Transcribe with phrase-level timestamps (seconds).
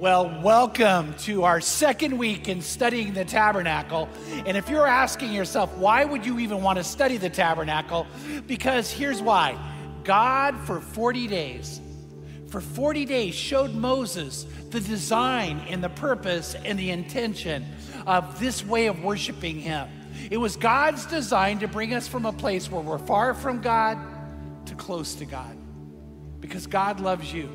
[0.00, 4.08] Well, welcome to our second week in studying the tabernacle.
[4.46, 8.06] And if you're asking yourself, why would you even want to study the tabernacle?
[8.46, 9.58] Because here's why
[10.02, 11.82] God, for 40 days,
[12.48, 17.66] for 40 days, showed Moses the design and the purpose and the intention
[18.06, 19.86] of this way of worshiping Him.
[20.30, 23.98] It was God's design to bring us from a place where we're far from God
[24.64, 25.54] to close to God
[26.40, 27.50] because God loves you.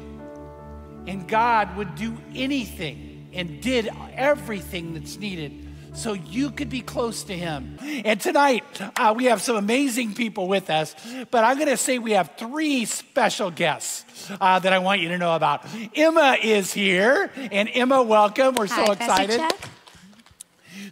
[1.07, 5.65] And God would do anything and did everything that's needed
[5.95, 7.77] so you could be close to Him.
[7.81, 8.63] And tonight,
[8.97, 10.95] uh, we have some amazing people with us,
[11.31, 15.09] but I'm going to say we have three special guests uh, that I want you
[15.09, 15.65] to know about.
[15.95, 18.55] Emma is here, and Emma, welcome.
[18.55, 19.41] We're Hi, so excited.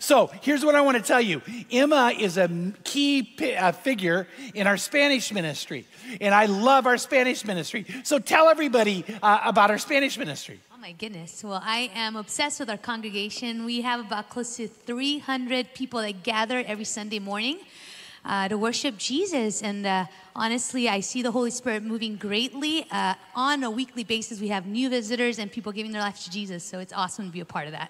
[0.03, 2.49] So here's what I want to tell you Emma is a
[2.83, 5.87] key uh, figure in our Spanish ministry,
[6.19, 7.85] and I love our Spanish ministry.
[8.03, 10.59] So tell everybody uh, about our Spanish ministry.
[10.73, 11.41] Oh my goodness.
[11.41, 13.63] Well, I am obsessed with our congregation.
[13.63, 17.59] We have about close to 300 people that gather every Sunday morning
[18.25, 19.63] uh, to worship Jesus.
[19.63, 22.85] And uh, honestly, I see the Holy Spirit moving greatly.
[22.91, 26.29] Uh, on a weekly basis, we have new visitors and people giving their life to
[26.29, 26.61] Jesus.
[26.61, 27.89] So it's awesome to be a part of that.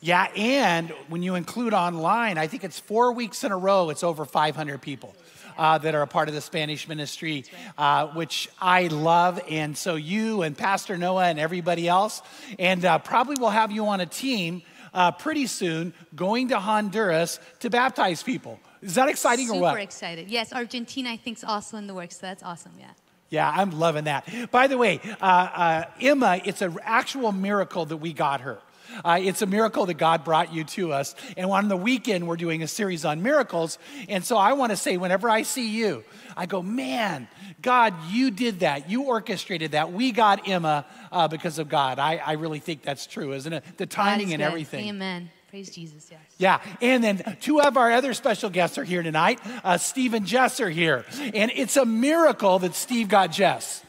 [0.00, 4.02] Yeah, and when you include online, I think it's four weeks in a row, it's
[4.02, 5.14] over 500 people.
[5.58, 7.44] Uh, that are a part of the Spanish ministry,
[7.76, 9.38] uh, which I love.
[9.46, 12.22] And so you and Pastor Noah and everybody else,
[12.58, 14.62] and uh, probably we'll have you on a team
[14.94, 18.58] uh, pretty soon going to Honduras to baptize people.
[18.80, 19.70] Is that exciting Super or what?
[19.72, 20.30] Super excited.
[20.30, 22.16] Yes, Argentina I think is also in the works.
[22.16, 22.72] So that's awesome.
[22.78, 22.92] Yeah.
[23.28, 24.50] Yeah, I'm loving that.
[24.50, 28.60] By the way, uh, uh, Emma, it's an actual miracle that we got her.
[29.04, 31.14] Uh, it's a miracle that God brought you to us.
[31.36, 33.78] And on the weekend, we're doing a series on miracles.
[34.08, 36.04] And so I want to say, whenever I see you,
[36.36, 37.28] I go, man,
[37.62, 38.90] God, you did that.
[38.90, 39.92] You orchestrated that.
[39.92, 41.98] We got Emma uh, because of God.
[41.98, 43.64] I, I really think that's true, isn't it?
[43.76, 44.46] The timing and good.
[44.46, 44.88] everything.
[44.88, 45.30] Amen.
[45.50, 46.20] Praise Jesus, yes.
[46.38, 49.40] Yeah, and then two of our other special guests are here tonight.
[49.64, 51.04] Uh, Steve and Jess are here.
[51.34, 53.84] And it's a miracle that Steve got Jess.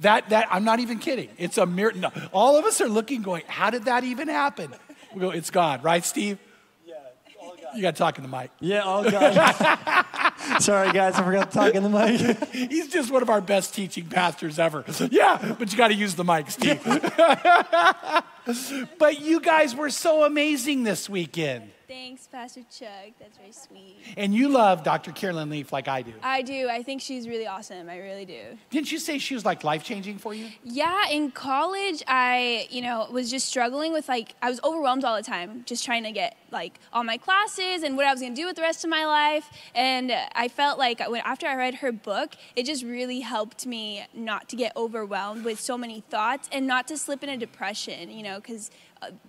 [0.00, 1.30] That, that, I'm not even kidding.
[1.38, 2.00] It's a miracle.
[2.00, 4.74] No, all of us are looking, going, how did that even happen?
[5.14, 6.38] We go, it's God, right, Steve?
[6.84, 6.94] Yeah,
[7.40, 7.74] all God.
[7.74, 8.50] You got to talk in the mic.
[8.60, 9.32] Yeah, all God.
[10.60, 12.48] Sorry, guys, I forgot to talk in the mic.
[12.52, 14.84] He's just one of our best teaching pastors ever.
[15.10, 16.82] Yeah, but you got to use the mic, Steve.
[18.98, 21.70] but you guys were so amazing this weekend.
[21.88, 23.12] Thanks, Pastor Chuck.
[23.20, 23.96] That's very sweet.
[24.16, 25.12] And you love Dr.
[25.12, 26.12] Carolyn Leaf like I do.
[26.20, 26.68] I do.
[26.68, 27.88] I think she's really awesome.
[27.88, 28.58] I really do.
[28.70, 30.48] Didn't you say she was like life changing for you?
[30.64, 35.14] Yeah, in college, I, you know, was just struggling with like, I was overwhelmed all
[35.14, 38.34] the time, just trying to get like all my classes and what I was going
[38.34, 39.48] to do with the rest of my life.
[39.74, 44.04] And I felt like when, after I read her book, it just really helped me
[44.12, 48.24] not to get overwhelmed with so many thoughts and not to slip into depression, you
[48.24, 48.72] know, because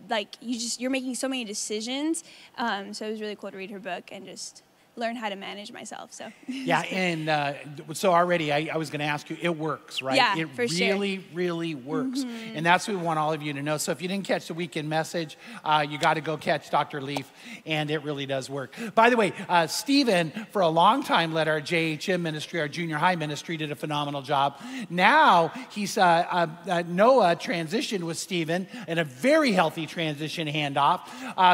[0.09, 2.23] like you just you're making so many decisions.
[2.57, 4.63] Um, so it was really cool to read her book and just
[4.97, 6.31] learn how to manage myself so.
[6.47, 7.53] Yeah and uh,
[7.93, 10.15] so already i, I was going to ask you it works right?
[10.15, 11.25] Yeah, it for really sure.
[11.33, 12.23] really works.
[12.23, 12.57] Mm-hmm.
[12.57, 13.77] and that's what we want all of you to know.
[13.77, 16.99] So if you didn't catch the weekend message uh, you got to go catch dr
[17.01, 17.31] leaf
[17.65, 18.73] and it really does work.
[18.95, 22.97] By the way uh, stephen for a long time led our jhm ministry our junior
[22.97, 24.59] high ministry did a phenomenal job.
[24.89, 31.01] Now he's uh, uh, uh, noah transitioned with stephen in a very healthy transition handoff.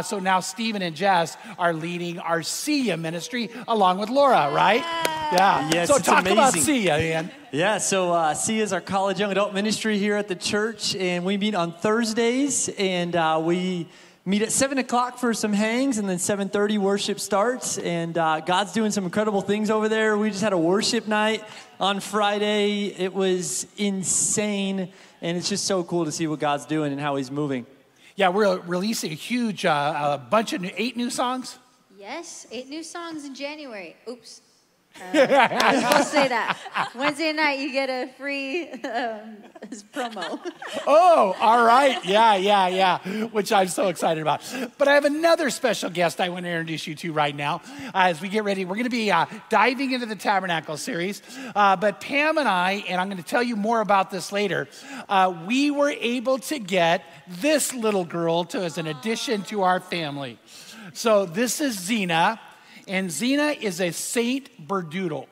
[0.05, 3.32] So now stephen and jess are leading our sia ministry
[3.67, 4.83] along with Laura, right?
[5.31, 5.69] Yeah.
[5.73, 6.37] Yes, so it's talk amazing.
[6.37, 7.31] about Sia, man.
[7.51, 11.25] Yeah, so uh, C is our college young adult ministry here at the church, and
[11.25, 13.87] we meet on Thursdays, and uh, we
[14.25, 17.79] meet at seven o'clock for some hangs, and then seven thirty worship starts.
[17.79, 20.17] And uh, God's doing some incredible things over there.
[20.17, 21.43] We just had a worship night
[21.79, 22.87] on Friday.
[22.87, 24.89] It was insane,
[25.21, 27.65] and it's just so cool to see what God's doing and how He's moving.
[28.15, 31.57] Yeah, we're releasing a huge, uh, a bunch of new, eight new songs.
[32.03, 33.95] Yes, eight new songs in January.
[34.09, 34.41] Oops.
[34.99, 36.91] Uh, I was supposed to say that.
[36.95, 39.37] Wednesday night, you get a free um,
[39.93, 40.37] promo.
[40.85, 42.03] Oh, all right.
[42.05, 42.99] Yeah, yeah, yeah.
[43.27, 44.41] Which I'm so excited about.
[44.77, 47.61] But I have another special guest I want to introduce you to right now.
[47.87, 51.21] Uh, as we get ready, we're going to be uh, diving into the Tabernacle series.
[51.55, 54.67] Uh, but Pam and I, and I'm going to tell you more about this later,
[55.07, 59.79] uh, we were able to get this little girl to as an addition to our
[59.79, 60.37] family.
[60.93, 62.39] So this is Zena,
[62.87, 65.25] and Zena is a Saint Berdoodle.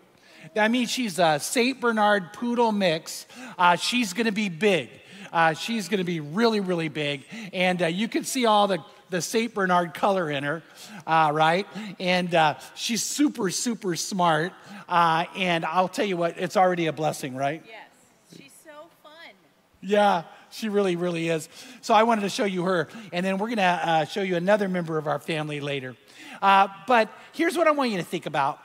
[0.55, 3.27] That means she's a Saint Bernard poodle mix.
[3.59, 4.89] Uh, she's going to be big.
[5.31, 7.23] Uh, she's going to be really, really big,
[7.53, 8.79] and uh, you can see all the
[9.11, 10.63] the Saint Bernard color in her,
[11.05, 11.67] uh, right?
[11.99, 14.53] And uh, she's super, super smart.
[14.87, 17.61] Uh, and I'll tell you what, it's already a blessing, right?
[17.67, 18.71] Yes, she's so
[19.03, 19.33] fun.
[19.81, 21.49] Yeah, She really, really is.
[21.81, 24.35] So I wanted to show you her, and then we're going to uh, show you
[24.35, 25.95] another member of our family later.
[26.41, 28.59] Uh, but here's what I want you to think about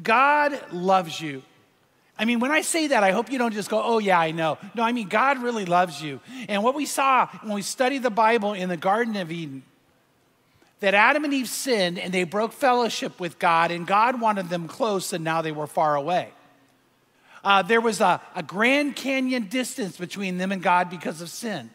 [0.00, 1.42] God loves you.
[2.18, 4.30] I mean, when I say that, I hope you don't just go, oh, yeah, I
[4.30, 4.58] know.
[4.74, 6.20] No, I mean, God really loves you.
[6.48, 9.62] And what we saw when we studied the Bible in the Garden of Eden,
[10.80, 14.68] that Adam and Eve sinned and they broke fellowship with God, and God wanted them
[14.68, 16.30] close, and now they were far away.
[17.42, 21.70] Uh, there was a, a Grand Canyon distance between them and God because of sin.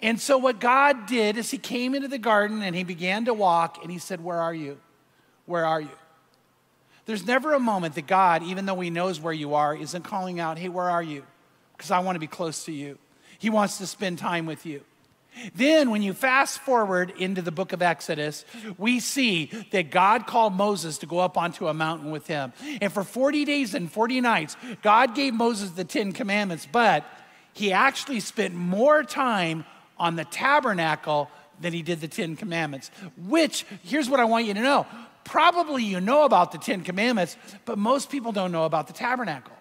[0.00, 3.34] And so, what God did is He came into the garden and He began to
[3.34, 4.78] walk, and He said, Where are you?
[5.46, 5.90] Where are you?
[7.06, 10.40] There's never a moment that God, even though He knows where you are, isn't calling
[10.40, 11.24] out, Hey, where are you?
[11.76, 12.98] Because I want to be close to you.
[13.38, 14.82] He wants to spend time with you.
[15.54, 18.44] Then, when you fast forward into the book of Exodus,
[18.76, 22.52] we see that God called Moses to go up onto a mountain with him.
[22.80, 27.04] And for 40 days and 40 nights, God gave Moses the Ten Commandments, but
[27.52, 29.64] he actually spent more time
[29.98, 31.30] on the tabernacle
[31.60, 32.90] than he did the Ten Commandments.
[33.16, 34.86] Which, here's what I want you to know
[35.24, 37.36] probably you know about the Ten Commandments,
[37.66, 39.57] but most people don't know about the tabernacle.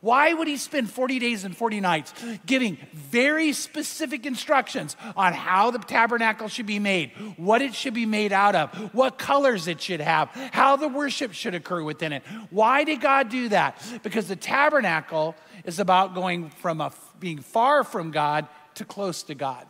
[0.00, 2.14] Why would he spend 40 days and 40 nights
[2.46, 8.06] giving very specific instructions on how the tabernacle should be made, what it should be
[8.06, 12.22] made out of, what colors it should have, how the worship should occur within it?
[12.48, 13.82] Why did God do that?
[14.02, 19.34] Because the tabernacle is about going from a, being far from God to close to
[19.34, 19.66] God.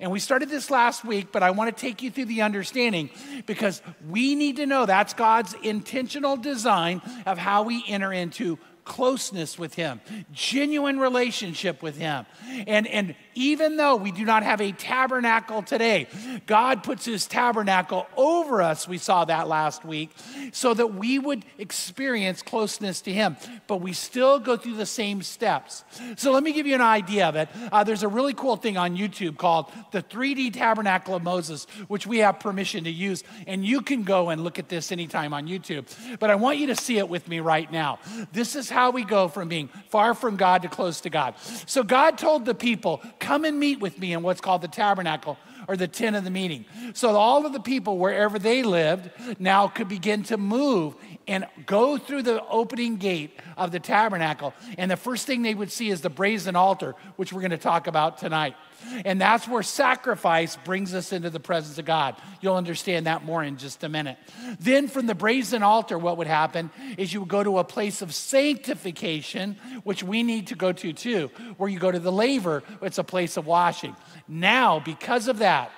[0.00, 3.10] And we started this last week, but I want to take you through the understanding
[3.46, 9.58] because we need to know that's God's intentional design of how we enter into closeness
[9.58, 10.00] with Him,
[10.32, 12.26] genuine relationship with Him.
[12.66, 16.08] And, and even though we do not have a tabernacle today,
[16.46, 18.88] God puts His tabernacle over us.
[18.88, 20.10] We saw that last week,
[20.52, 23.36] so that we would experience closeness to Him.
[23.66, 25.84] But we still go through the same steps.
[26.16, 27.48] So let me give you an idea of it.
[27.70, 32.06] Uh, there's a really cool thing on YouTube called the 3D Tabernacle of Moses, which
[32.06, 33.22] we have permission to use.
[33.46, 35.86] And you can go and look at this anytime on YouTube.
[36.18, 37.98] But I want you to see it with me right now.
[38.32, 41.34] This is how we go from being far from God to close to God.
[41.66, 45.36] So God told the people, Come and meet with me in what's called the tabernacle
[45.68, 46.64] or the tent of the meeting.
[46.94, 50.94] So all of the people, wherever they lived, now could begin to move
[51.28, 54.54] and go through the opening gate of the tabernacle.
[54.78, 57.58] And the first thing they would see is the brazen altar, which we're going to
[57.58, 58.56] talk about tonight.
[59.04, 62.16] And that's where sacrifice brings us into the presence of God.
[62.40, 64.16] You'll understand that more in just a minute.
[64.60, 68.02] Then, from the brazen altar, what would happen is you would go to a place
[68.02, 72.62] of sanctification, which we need to go to too, where you go to the laver,
[72.80, 73.94] it's a place of washing.
[74.28, 75.72] Now, because of that,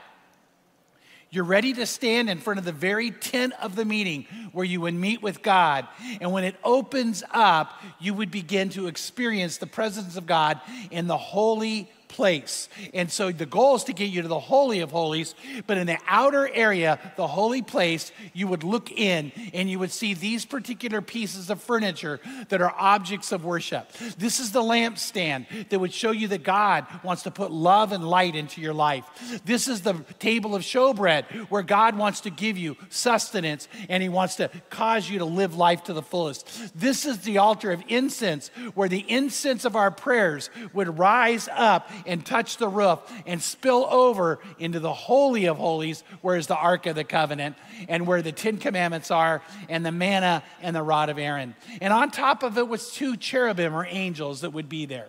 [1.30, 4.80] you're ready to stand in front of the very tent of the meeting where you
[4.80, 5.86] would meet with God.
[6.20, 10.60] And when it opens up, you would begin to experience the presence of God
[10.90, 12.68] in the holy place.
[12.92, 15.34] And so the goal is to get you to the Holy of Holies,
[15.66, 19.92] but in the outer area, the holy place, you would look in and you would
[19.92, 23.90] see these particular pieces of furniture that are objects of worship.
[24.18, 28.06] This is the lampstand that would show you that God wants to put love and
[28.06, 29.04] light into your life.
[29.44, 34.08] This is the table of showbread where God wants to give you sustenance and He
[34.08, 36.78] wants to cause you to live life to the fullest.
[36.78, 41.88] This is the altar of incense where the incense of our prayers would rise up
[42.06, 46.56] and touch the roof and spill over into the Holy of Holies, where is the
[46.56, 47.56] Ark of the Covenant
[47.88, 51.54] and where the Ten Commandments are, and the manna and the rod of Aaron.
[51.80, 55.08] And on top of it was two cherubim or angels that would be there.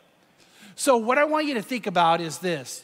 [0.76, 2.84] So, what I want you to think about is this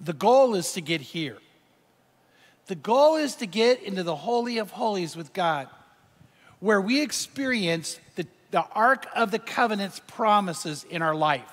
[0.00, 1.36] the goal is to get here.
[2.66, 5.68] The goal is to get into the Holy of Holies with God,
[6.60, 11.50] where we experience the, the Ark of the Covenant's promises in our life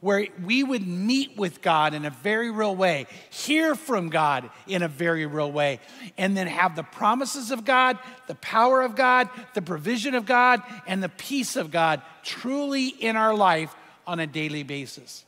[0.00, 4.82] where we would meet with God in a very real way, hear from God in
[4.82, 5.78] a very real way,
[6.16, 10.62] and then have the promises of God, the power of God, the provision of God,
[10.86, 13.74] and the peace of God truly in our life
[14.06, 15.24] on a daily basis.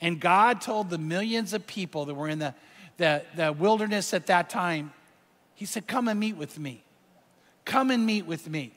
[0.00, 2.54] And God told the millions of people that were in the,
[2.96, 4.92] the, the wilderness at that time,
[5.54, 6.82] He said, Come and meet with me.
[7.66, 8.72] Come and meet with me.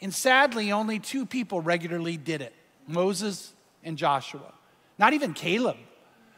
[0.00, 2.54] And sadly, only two people regularly did it.
[2.92, 3.52] Moses
[3.84, 4.52] and Joshua.
[4.98, 5.76] Not even Caleb,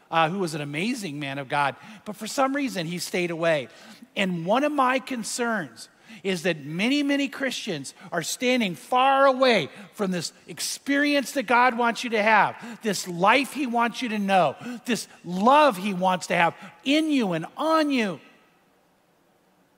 [0.09, 3.67] uh, who was an amazing man of God, but for some reason he stayed away.
[4.15, 5.89] And one of my concerns
[6.23, 12.03] is that many, many Christians are standing far away from this experience that God wants
[12.03, 14.55] you to have, this life He wants you to know,
[14.85, 18.19] this love He wants to have in you and on you.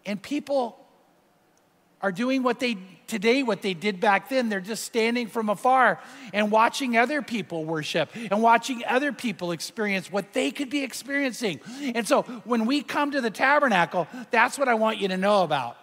[0.05, 0.77] And people
[2.01, 4.50] are doing what they today what they did back then.
[4.50, 6.00] They're just standing from afar
[6.33, 11.59] and watching other people worship and watching other people experience what they could be experiencing.
[11.81, 15.43] And so when we come to the tabernacle that's what i want you to know
[15.43, 15.77] about.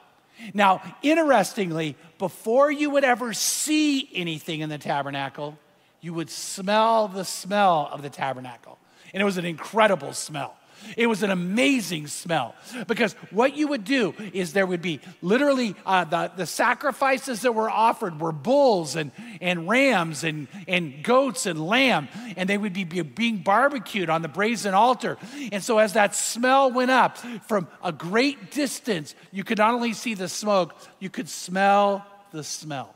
[0.55, 5.59] Now interestingly before you would ever see anything in the tabernacle
[6.01, 8.79] you would smell the smell of the tabernacle.
[9.15, 10.57] And it was an incredible smell
[10.97, 12.55] it was an amazing smell
[12.87, 17.53] because what you would do is there would be literally uh, the, the sacrifices that
[17.53, 19.11] were offered were bulls and,
[19.41, 24.23] and rams and, and goats and lamb, and they would be, be being barbecued on
[24.23, 25.19] the brazen altar.
[25.51, 29.93] And so, as that smell went up from a great distance, you could not only
[29.93, 32.95] see the smoke, you could smell the smell.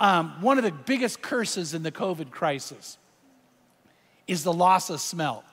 [0.00, 2.98] Um, one of the biggest curses in the COVID crisis
[4.26, 5.44] is the loss of smell.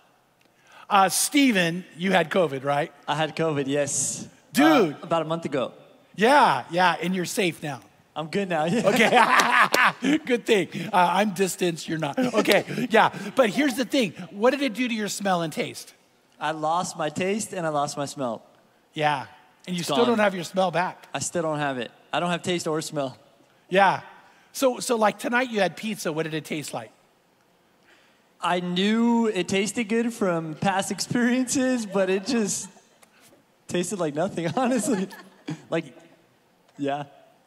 [0.90, 2.92] Uh, Stephen, you had COVID, right?
[3.08, 4.28] I had COVID, yes.
[4.54, 4.94] Dude.
[4.94, 5.74] Uh, about a month ago.
[6.16, 7.82] Yeah, yeah, and you're safe now.
[8.16, 8.66] I'm good now.
[8.92, 10.68] Okay, good thing.
[10.92, 12.18] Uh, I'm distanced, you're not.
[12.20, 15.94] Okay, yeah, but here's the thing what did it do to your smell and taste?
[16.40, 18.42] I lost my taste and I lost my smell.
[18.94, 19.28] Yeah,
[19.68, 20.08] and you It's still gone.
[20.08, 21.08] don't have your smell back.
[21.14, 21.92] I still don't have it.
[22.12, 23.16] I don't have taste or smell.
[23.70, 24.02] Yeah.
[24.54, 26.12] So, so like tonight you had pizza.
[26.12, 26.92] What did it taste like?
[28.42, 32.70] I knew it tasted good from past experiences, but it just
[33.68, 35.08] tasted like nothing, honestly.
[35.70, 35.86] like,
[36.78, 37.06] yeah.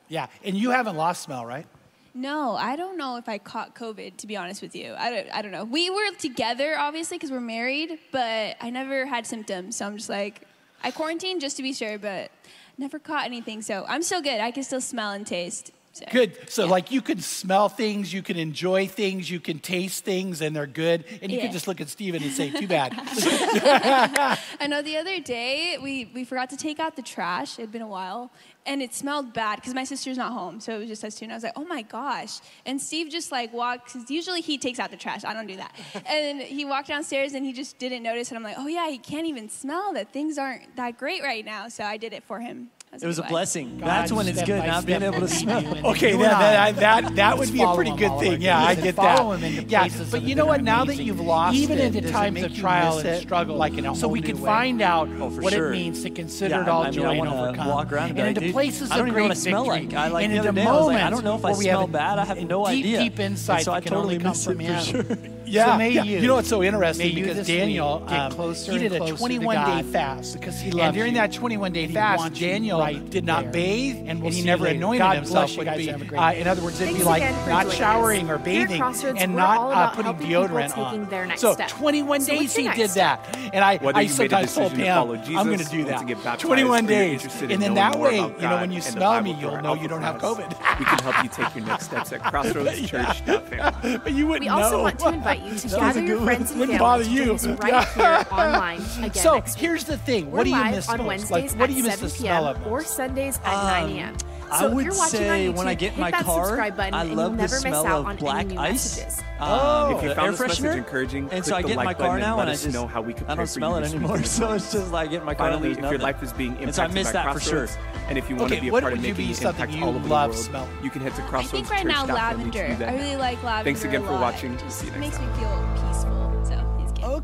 [0.08, 1.66] Yeah, and you haven't lost smell, right?
[2.14, 4.94] No, I don't know if I caught COVID, to be honest with you.
[4.98, 5.64] I don't, I don't know.
[5.64, 9.76] We were together, obviously, because we're married, but I never had symptoms.
[9.76, 10.42] So I'm just like,
[10.84, 12.30] I quarantined just to be sure, but
[12.76, 13.62] never caught anything.
[13.62, 14.40] So I'm still good.
[14.40, 15.72] I can still smell and taste.
[15.94, 16.06] So.
[16.10, 16.50] Good.
[16.50, 16.70] So, Yeah.
[16.70, 20.66] like, you can smell things, you can enjoy things, you can taste things, and they're
[20.66, 21.04] good.
[21.20, 21.44] And you Yeah.
[21.44, 22.92] can just look at Steven and say, too bad.
[24.60, 27.58] I know the other day we, we forgot to take out the trash.
[27.58, 28.30] It had been a while.
[28.64, 30.60] And it smelled bad because my sister's not home.
[30.60, 31.24] So it was just us two.
[31.24, 32.38] And I was like, oh my gosh.
[32.64, 35.24] And Steve just like walked, because usually he takes out the trash.
[35.24, 35.74] I don't do that.
[36.06, 38.30] and he walked downstairs and he just didn't notice.
[38.30, 41.44] And I'm like, oh yeah, he can't even smell that things aren't that great right
[41.44, 41.68] now.
[41.68, 42.70] So I did it for him.
[42.94, 43.78] I It was a like, blessing.
[43.78, 45.62] God, That's when it's good, not being able to smell.
[45.92, 48.42] Okay, you that, that, that, that would be a pretty good thing.
[48.42, 49.18] Yeah, I get that.
[49.18, 50.62] him into yeah, but you know what?
[50.62, 53.56] Now that you've lost even it, into does it times make of trial and struggle,
[53.56, 54.44] like in a so we can way?
[54.46, 55.68] find out Oh, what sure.
[55.68, 57.66] it means to consider Yeah, it all I mean, joy I and overcome.
[57.68, 59.22] walk around and and be like, into "Dude, places I don't of even know great
[59.22, 59.86] what I smell victory.
[59.86, 59.94] like.
[59.94, 61.48] I, like, and the into other I was like, I moments don't know if I
[61.50, 62.18] where we have smell bad.
[62.18, 62.98] I have no idea.
[62.98, 64.22] Deep insight And so I that can only totally
[64.54, 65.38] come miss from it Him.
[65.52, 65.66] for sure.
[65.66, 66.02] Yeah, So may yeah.
[66.04, 69.56] you- You know what's so interesting may because Daniel um, closer he did a 21
[69.66, 71.20] day fast because he loved and during you.
[71.20, 73.52] that 21 day fast, Daniel right did not there.
[73.52, 74.76] bathe And and, we'll he never later.
[74.76, 75.34] anointed God himself.
[75.36, 75.76] bless you would guys.
[75.78, 78.30] be, Have a great uh, in other words, it'd be like not showering us.
[78.30, 78.82] or bathing
[79.18, 81.08] and not uh, putting helping people deodorant taking on.
[81.10, 84.08] their next so 21 So days what's he did that, and I, Whether I you
[84.08, 86.06] made a sometimes told decision to Pam, follow I'm going to do or to that.
[86.06, 89.20] get baptized, 21 you're days, and then that way, you know, when you and smell
[89.22, 90.48] me, you'll know our you don't have COVID.
[90.78, 94.00] we can help you take your next steps at crossroadschurch.fam.
[94.04, 94.82] but you wouldn't We also know.
[94.84, 97.34] want to invite you to That gather your good friends and Wouldn't bother you.
[97.34, 100.30] right here online again So here's the thing.
[100.30, 101.06] We're What do you miss on most?
[101.06, 102.62] Wednesdays Like, what do you miss the 7 smell p.m.
[102.66, 102.82] of or?
[102.84, 104.16] Sundays at 9 a.m.
[104.52, 106.94] I So if would you're say on YouTube, when I get in my car, button
[106.94, 108.96] I love the never miss smell out of on black any ice.
[108.98, 109.22] messages.
[109.40, 110.76] Um, If you the found air this freshener.
[110.76, 112.86] encouraging, and so I get in my car button and now and I just know
[112.86, 114.22] how we can I don't smell it anymore.
[114.24, 115.50] So it's just like I get in my car.
[115.50, 117.32] Finally, and if there's your life is being impacted And so I miss by that
[117.32, 117.66] for sure.
[117.66, 117.78] Crossroads,
[118.08, 119.34] and if you want Okay, to be a part of would you making be an
[119.34, 120.70] something impact you all over love the world, smelling?
[120.84, 122.76] you can head to I think right now lavender.
[122.86, 123.64] I really like lavender.
[123.64, 124.52] Thanks again for watching.
[124.54, 125.32] It just See you next makes time.
[125.32, 126.21] me feel peaceful.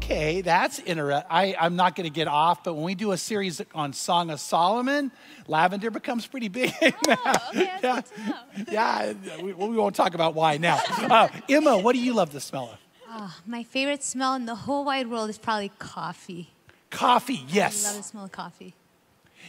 [0.00, 0.28] So thanks again.
[0.32, 1.26] Okay, that's interesting.
[1.30, 4.30] I, I'm not going to get off, but when we do a series on Song
[4.30, 5.10] of Solomon,
[5.46, 6.72] lavender becomes pretty big.
[6.82, 8.36] Oh, okay, yeah, good to know.
[8.70, 9.12] yeah.
[9.42, 10.80] We, we won't talk about why now.
[10.98, 12.78] Uh, Emma, what do you love the smell of?
[13.08, 16.50] Ah, my favorite smell in the whole wide world is probably coffee.
[16.90, 17.84] Coffee, yes.
[17.84, 18.74] I love the smell of coffee.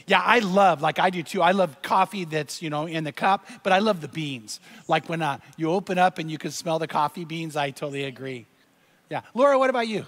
[0.07, 1.41] Yeah, I love, like I do too.
[1.41, 4.59] I love coffee that's you know in the cup, but I love the beans.
[4.87, 7.55] Like when uh, you open up and you can smell the coffee beans.
[7.55, 8.45] I totally agree.
[9.09, 10.05] Yeah, Laura, what about you?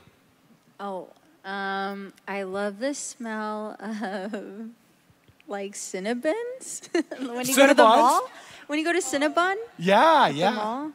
[0.84, 1.10] Oh,
[1.46, 4.70] um, I love the smell of
[5.48, 6.90] like Cinnabons.
[7.36, 8.28] when you go to the mall,
[8.68, 10.50] when you go to Cinnabon, Yeah, yeah.
[10.52, 10.92] mall.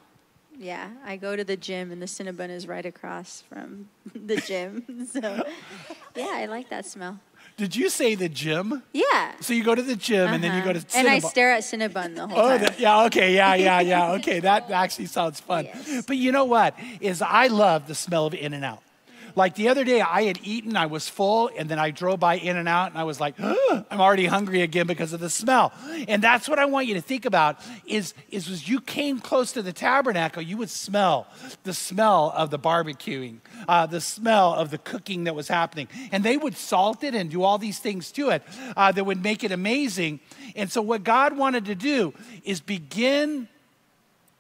[0.59, 5.07] Yeah, I go to the gym and the Cinnabon is right across from the gym.
[5.13, 5.45] so,
[6.17, 7.21] yeah, I like that smell.
[7.57, 8.83] Did you say the gym?
[8.93, 9.33] Yeah.
[9.41, 10.99] So you go to the gym and then you go to Uh-huh.
[10.99, 12.75] And I stare at Cinnabon the whole Oh, time.
[12.79, 14.41] yeah, okay, yeah, yeah, yeah, okay.
[14.41, 15.67] That actually sounds fun.
[15.67, 16.05] Yes.
[16.07, 16.75] But you know what?
[17.01, 18.83] Is I love the smell of In and Out.
[19.37, 22.39] Like the other day, I had eaten, I was full, and then I drove by
[22.39, 25.75] In and Out, and I was like, I'm already hungry again because of the smell.
[26.09, 29.53] And that's what I want you to think about is, is as you came close
[29.53, 31.27] to the tabernacle, you would smell
[31.65, 35.89] the smell of the barbecuing, uh, the smell of the cooking that was happening.
[36.13, 38.43] And they would salt it and do all these things to it
[38.75, 40.21] uh, that would make it amazing.
[40.55, 43.49] And so, what God wanted to do is begin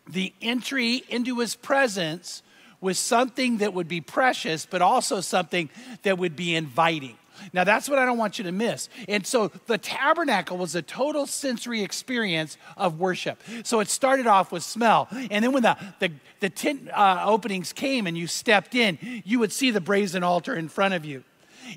[0.08, 2.42] the entry into his presence
[2.86, 5.68] with something that would be precious, but also something
[6.04, 7.16] that would be inviting.
[7.52, 8.88] Now, that's what I don't want you to miss.
[9.08, 13.42] And so the tabernacle was a total sensory experience of worship.
[13.64, 15.08] So it started off with smell.
[15.10, 19.40] And then when the, the, the tent uh, openings came and you stepped in, you
[19.40, 21.24] would see the brazen altar in front of you.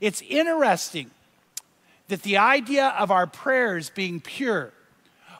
[0.01, 1.09] It's interesting
[2.09, 4.73] that the idea of our prayers being pure,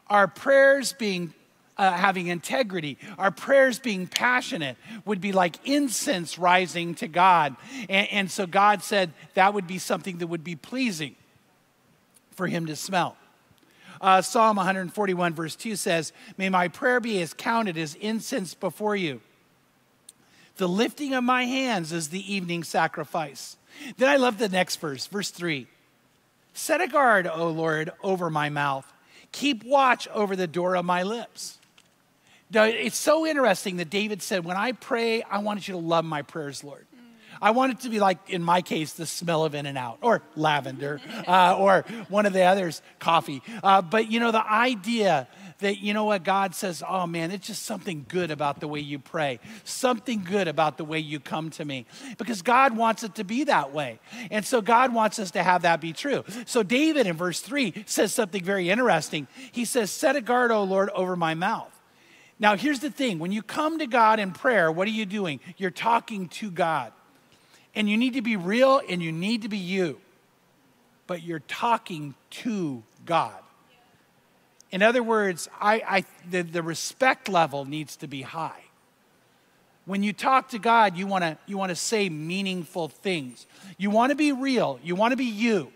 [0.08, 1.36] our prayers being
[1.80, 7.56] uh, having integrity, our prayers being passionate would be like incense rising to God.
[7.88, 11.16] And, and so God said that would be something that would be pleasing
[12.32, 13.16] for him to smell.
[14.02, 18.98] Uh, Psalm 141, verse 2 says, May my prayer be as counted as incense before
[18.98, 19.22] you.
[20.58, 23.56] The lifting of my hands is the evening sacrifice.
[23.96, 25.66] Then I love the next verse, verse 3.
[26.54, 28.92] Set a guard, O Lord, over my mouth.
[29.32, 31.59] Keep watch over the door of my lips.
[32.52, 36.06] Now, it's so interesting that David said, When I pray, I want you to love
[36.06, 36.88] my prayers, Lord.
[37.42, 40.00] I want it to be like, in my case, the smell of In and Out
[40.02, 43.42] or lavender uh, or one of the others, coffee.
[43.64, 45.28] Uh, but you know, the idea
[45.60, 48.80] that, you know what, God says, oh man, it's just something good about the way
[48.80, 51.86] you pray, something good about the way you come to me.
[52.18, 54.00] Because God wants it to be that way.
[54.32, 56.24] And so God wants us to have that be true.
[56.46, 59.28] So David in verse 3 says something very interesting.
[59.52, 61.79] He says, Set a guard, O Lord, over my mouth.
[62.40, 65.40] Now, here's the thing when you come to God in prayer, what are you doing?
[65.58, 66.94] You're talking to God.
[67.76, 70.00] And you need to be real and you need to be you.
[71.06, 73.38] But you're talking to God.
[74.72, 78.64] In other words, I, I, the, the respect level needs to be high.
[79.86, 83.48] When you talk to God, you want to you want to say meaningful things.
[83.80, 84.80] You want to be real.
[84.84, 85.72] You want to be you.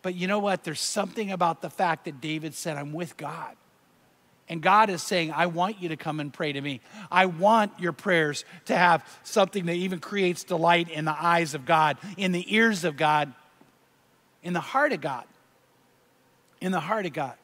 [0.00, 0.64] But you know what?
[0.64, 3.54] There's something about the fact that David said, I'm with God.
[4.50, 6.80] And God is saying, I want you to come and pray to me.
[7.08, 11.64] I want your prayers to have something that even creates delight in the eyes of
[11.64, 13.32] God, in the ears of God,
[14.42, 15.24] in the heart of God.
[16.60, 17.34] In the heart of God.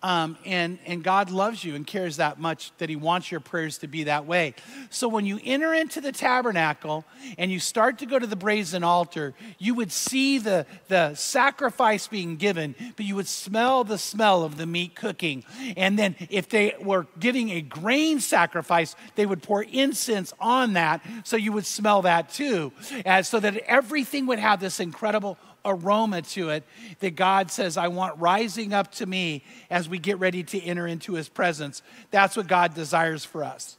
[0.00, 3.78] Um, and, and God loves you and cares that much that He wants your prayers
[3.78, 4.54] to be that way.
[4.90, 7.04] So when you enter into the tabernacle
[7.36, 12.06] and you start to go to the brazen altar, you would see the, the sacrifice
[12.06, 15.44] being given, but you would smell the smell of the meat cooking.
[15.76, 21.04] And then if they were giving a grain sacrifice, they would pour incense on that,
[21.24, 22.72] so you would smell that too,
[23.04, 26.64] uh, so that everything would have this incredible aroma to it
[27.00, 30.86] that God says, I want rising up to me as we get ready to enter
[30.86, 31.82] into his presence.
[32.10, 33.76] That's what God desires for us.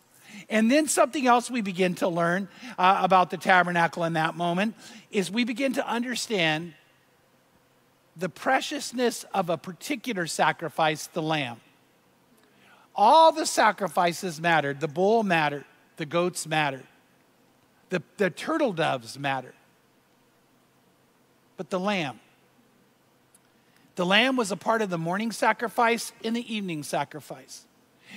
[0.49, 4.75] And then something else we begin to learn uh, about the tabernacle in that moment
[5.11, 6.73] is we begin to understand
[8.15, 11.59] the preciousness of a particular sacrifice, the lamb.
[12.95, 14.81] All the sacrifices mattered.
[14.81, 15.65] The bull mattered.
[15.97, 16.85] The goats mattered.
[17.89, 19.53] The, the turtle doves mattered
[21.59, 22.21] but the lamb.
[23.97, 27.65] The lamb was a part of the morning sacrifice and the evening sacrifice.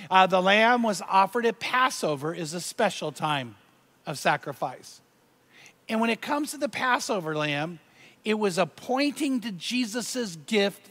[0.09, 3.57] Uh, the lamb was offered at Passover is a special time
[4.05, 5.01] of sacrifice.
[5.89, 7.79] And when it comes to the Passover lamb,
[8.23, 10.89] it was a pointing to Jesus' gift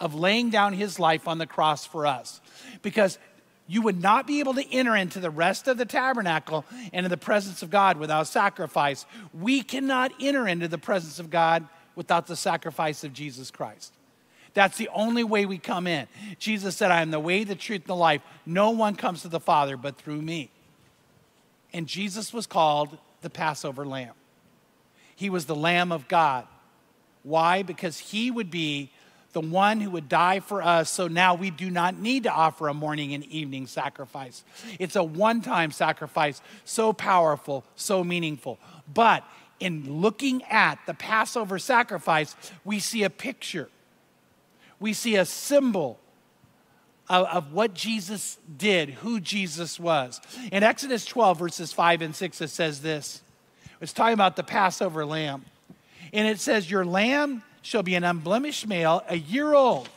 [0.00, 2.40] of laying down his life on the cross for us.
[2.82, 3.16] Because
[3.68, 7.10] you would not be able to enter into the rest of the tabernacle and in
[7.10, 9.06] the presence of God without sacrifice.
[9.32, 13.92] We cannot enter into the presence of God without the sacrifice of Jesus Christ.
[14.54, 16.06] That's the only way we come in.
[16.38, 18.22] Jesus said, I am the way, the truth, and the life.
[18.46, 20.50] No one comes to the Father but through me.
[21.72, 24.14] And Jesus was called the Passover lamb.
[25.14, 26.46] He was the Lamb of God.
[27.22, 27.62] Why?
[27.64, 28.90] Because he would be
[29.32, 30.88] the one who would die for us.
[30.88, 34.42] So now we do not need to offer a morning and evening sacrifice.
[34.78, 38.58] It's a one time sacrifice, so powerful, so meaningful.
[38.92, 39.22] But
[39.60, 43.68] in looking at the Passover sacrifice, we see a picture,
[44.78, 45.98] we see a symbol
[47.08, 50.20] of, of, what Jesus did, who Jesus was.
[50.50, 53.22] In Exodus 12, verses 5 and 6, it says this
[53.80, 55.44] it's talking about the Passover lamb.
[56.12, 59.88] And it says, Your lamb shall be an unblemished male, a year old.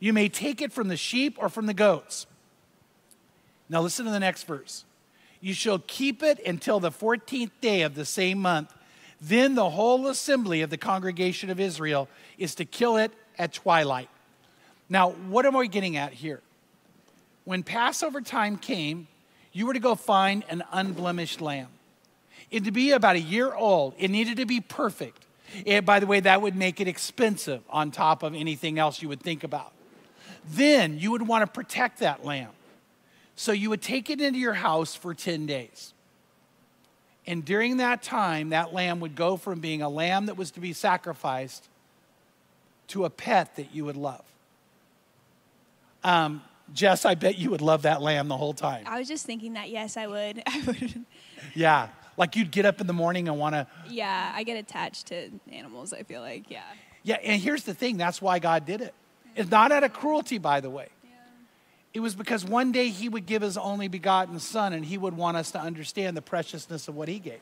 [0.00, 2.26] You may take it from the sheep or from the goats.
[3.68, 4.84] Now, listen to the next verse.
[5.40, 8.72] You shall keep it until the 14th day of the same month.
[9.20, 14.08] Then the whole assembly of the congregation of Israel is to kill it at twilight.
[14.88, 16.40] Now, what am I getting at here?
[17.44, 19.08] When Passover time came,
[19.52, 21.68] you were to go find an unblemished lamb.
[22.50, 23.94] It to be about a year old.
[23.98, 25.24] It needed to be perfect.
[25.66, 29.08] And by the way, that would make it expensive on top of anything else you
[29.08, 29.72] would think about.
[30.50, 32.50] Then you would want to protect that lamb.
[33.36, 35.92] So you would take it into your house for 10 days.
[37.28, 40.60] And during that time, that lamb would go from being a lamb that was to
[40.60, 41.68] be sacrificed
[42.88, 44.24] to a pet that you would love.
[46.02, 48.84] Um, Jess, I bet you would love that lamb the whole time.
[48.86, 50.42] I was just thinking that yes, I would.
[50.46, 51.04] I would.
[51.54, 51.88] Yeah.
[52.16, 53.66] Like you'd get up in the morning and want to.
[53.90, 55.92] Yeah, I get attached to animals.
[55.92, 56.62] I feel like yeah.
[57.02, 58.94] Yeah, and here's the thing that's why God did it.
[59.36, 60.88] It's not out of cruelty, by the way.
[61.94, 65.16] It was because one day He would give His only begotten Son and He would
[65.16, 67.40] want us to understand the preciousness of what He gave.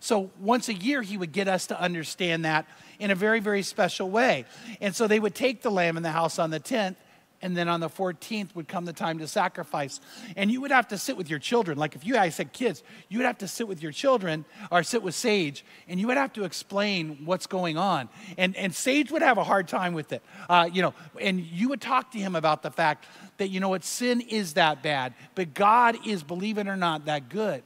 [0.00, 2.66] So once a year, He would get us to understand that
[2.98, 4.44] in a very, very special way.
[4.80, 6.96] And so they would take the lamb in the house on the 10th
[7.42, 10.00] and then on the 14th would come the time to sacrifice.
[10.36, 11.76] And you would have to sit with your children.
[11.76, 14.82] Like if you guys said kids, you would have to sit with your children or
[14.84, 18.08] sit with Sage, and you would have to explain what's going on.
[18.38, 20.22] And, and Sage would have a hard time with it.
[20.48, 23.06] Uh, you know, and you would talk to him about the fact
[23.38, 27.06] that, you know what, sin is that bad, but God is, believe it or not,
[27.06, 27.62] that good.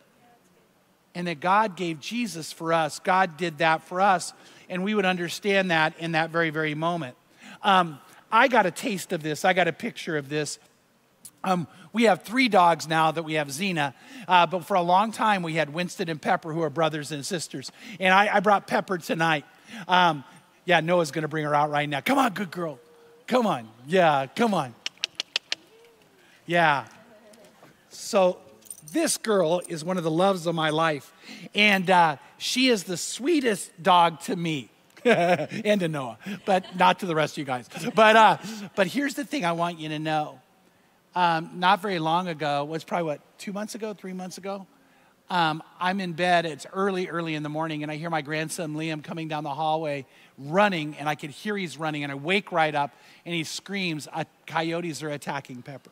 [1.15, 2.99] And that God gave Jesus for us.
[2.99, 4.35] God did that for us.
[4.69, 7.17] And we would understand that in that very, very moment.
[7.63, 7.99] Um,
[8.31, 9.45] I got a taste of this.
[9.45, 10.59] I got a picture of this.
[11.45, 13.95] Um, we have three dogs now that we have Xena,
[14.27, 17.25] uh, but for a long time we had Winston and Pepper, who are brothers and
[17.25, 17.71] sisters.
[18.01, 19.45] And I, I brought Pepper tonight.
[19.87, 20.25] Um,
[20.65, 22.01] yeah, Noah's going to bring her out right now.
[22.01, 22.81] Come on, good girl.
[23.27, 23.69] Come on.
[23.87, 24.75] Yeah, come on.
[26.47, 26.87] Yeah.
[27.89, 28.39] So
[28.93, 31.13] this girl is one of the loves of my life,
[31.55, 34.71] and uh, she is the sweetest dog to me.
[35.65, 37.69] and to Noah, but not to the rest of you guys.
[37.95, 38.39] But, uh,
[38.75, 40.41] but here's the thing I want you to know.
[41.15, 44.67] Um, not very long ago, was probably what, two months ago, three months ago?
[45.31, 48.75] Um, I'm in bed, it's early, early in the morning, and I hear my grandson
[48.75, 50.07] Liam coming down the hallway
[50.39, 54.07] running, and I could hear he's running, and I wake right up, and he screams,
[54.47, 55.91] Coyotes are attacking Pepper.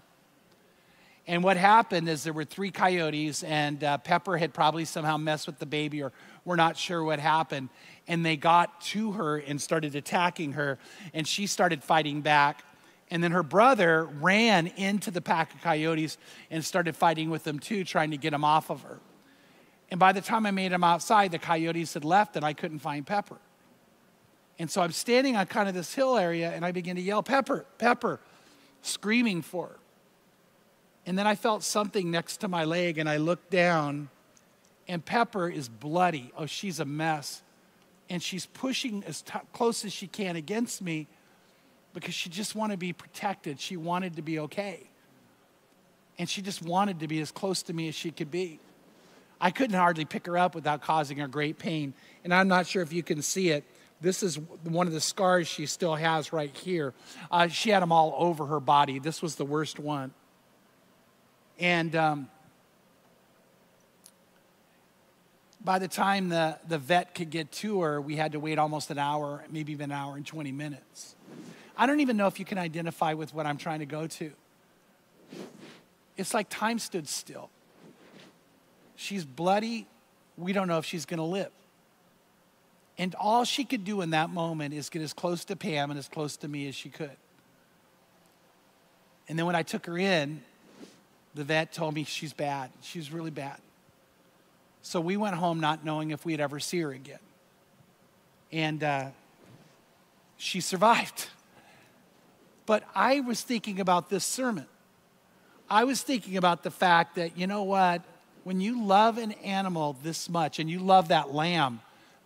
[1.27, 5.47] And what happened is there were three coyotes, and uh, Pepper had probably somehow messed
[5.47, 6.13] with the baby, or
[6.45, 7.71] we're not sure what happened
[8.07, 10.79] and they got to her and started attacking her,
[11.13, 12.65] and she started fighting back.
[13.11, 16.19] And then her brother ran into the pack of coyotes
[16.51, 18.99] and started fighting with them too, trying to get them off of her.
[19.91, 22.81] And by the time I made them outside, the coyotes had left and I couldn't
[22.81, 23.37] find Pepper.
[24.59, 27.23] And so I'm standing on kind of this hill area and I begin to yell,
[27.23, 28.21] Pepper, Pepper,
[28.83, 29.79] screaming for her.
[31.07, 34.09] And then I felt something next to my leg and I looked down
[34.89, 36.33] and Pepper is bloody.
[36.37, 37.43] Oh, she's a mess
[38.09, 41.07] and she's pushing as t- close as she can against me
[41.93, 43.61] because she just wanted to be protected.
[43.61, 44.89] She wanted to be okay.
[46.19, 48.61] And she just wanted to be as close to me as she could be.
[49.41, 51.93] I couldn't hardly pick her up without causing her great pain.
[52.23, 53.65] And I'm not sure if you can see it.
[54.01, 56.93] This is one of the scars she still has right here.
[57.31, 58.99] Uh, she had them all over her body.
[58.99, 60.13] This was the worst one.
[61.59, 62.29] And um,
[65.65, 68.91] by the time the, the vet could get to her, we had to wait almost
[68.91, 71.17] an hour, maybe even an hour and 20 minutes.
[71.77, 74.33] I don't even know if you can identify with what I'm trying to go to.
[76.17, 77.51] It's like time stood still.
[78.97, 79.89] She's bloody.
[80.37, 81.51] We don't know if she's going to live.
[82.97, 85.99] And all she could do in that moment is get as close to Pam and
[85.99, 87.17] as close to me as she could.
[89.29, 90.43] And then when I took her in,
[91.35, 92.71] the vet told me she's bad.
[92.81, 93.59] She's really bad.
[94.83, 97.19] So we went home not knowing if we'd ever see her again.
[98.53, 99.07] And uh,
[100.37, 101.29] she survived.
[102.67, 104.67] But I was thinking about this sermon.
[105.69, 108.03] I was thinking about the fact that, you know what?
[108.45, 111.81] When you love an animal this much and you love that lamb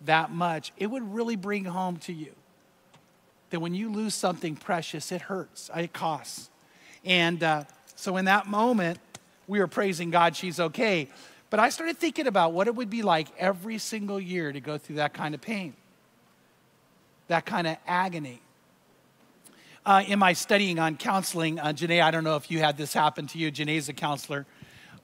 [0.05, 2.33] that much, it would really bring home to you
[3.51, 6.51] that when you lose something precious, it hurts, it costs.
[7.05, 7.65] And uh,
[7.99, 9.01] so in that moment,
[9.49, 11.09] we were praising God, she's okay.
[11.51, 14.79] But I started thinking about what it would be like every single year to go
[14.79, 15.75] through that kind of pain,
[17.27, 18.41] that kind of agony.
[19.85, 22.93] Uh, in my studying on counseling, uh, Janae, I don't know if you had this
[22.93, 23.51] happen to you.
[23.51, 24.47] Janae's a counselor.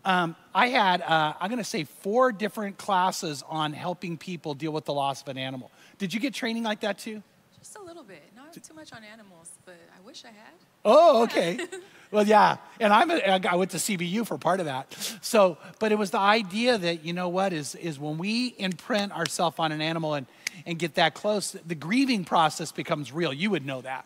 [0.05, 4.71] Um, I had, uh, I'm going to say, four different classes on helping people deal
[4.71, 5.73] with the loss of an animal.
[5.99, 7.25] Did you get training like that too?
[7.59, 8.23] Just a little bit.
[8.37, 10.55] Not Not too much on animals, but I wish I had.
[10.85, 11.59] Oh, okay.
[12.15, 12.59] well, yeah.
[12.79, 13.17] And I'm a,
[13.51, 14.97] I went to CBU for part of that.
[15.21, 19.11] So, but it was the idea that, you know what, is, is when we imprint
[19.11, 20.27] ourselves on an animal and,
[20.65, 23.33] and get that close, the grieving process becomes real.
[23.33, 24.05] You would know that.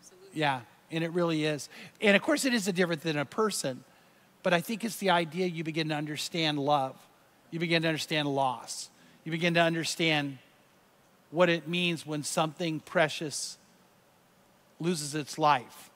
[0.00, 0.40] Absolutely.
[0.40, 1.68] Yeah, and it really is.
[2.00, 3.84] And of course, it is a different than a person,
[4.42, 6.96] but I think it's the idea you begin to understand love.
[7.52, 8.90] You begin to understand loss.
[9.22, 10.38] You begin to understand
[11.30, 13.58] what it means when something precious
[14.80, 15.91] loses its life.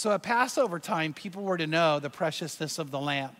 [0.00, 3.36] So at Passover time, people were to know the preciousness of the lamb.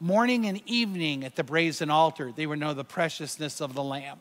[0.00, 4.18] Morning and evening at the brazen altar, they would know the preciousness of the lamb.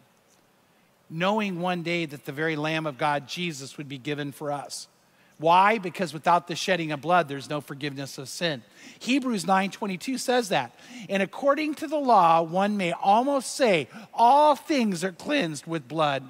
[1.09, 4.89] Knowing one day that the very Lamb of God, Jesus, would be given for us.
[5.37, 5.77] Why?
[5.77, 8.61] Because without the shedding of blood, there's no forgiveness of sin.
[8.99, 10.75] Hebrews 9:22 says that.
[11.07, 16.29] And according to the law, one may almost say all things are cleansed with blood.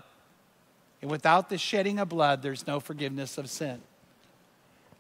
[1.02, 3.82] And without the shedding of blood, there's no forgiveness of sin.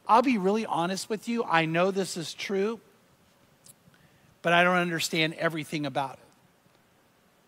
[0.08, 1.44] I'll be really honest with you.
[1.44, 2.80] I know this is true,
[4.42, 6.20] but I don't understand everything about it.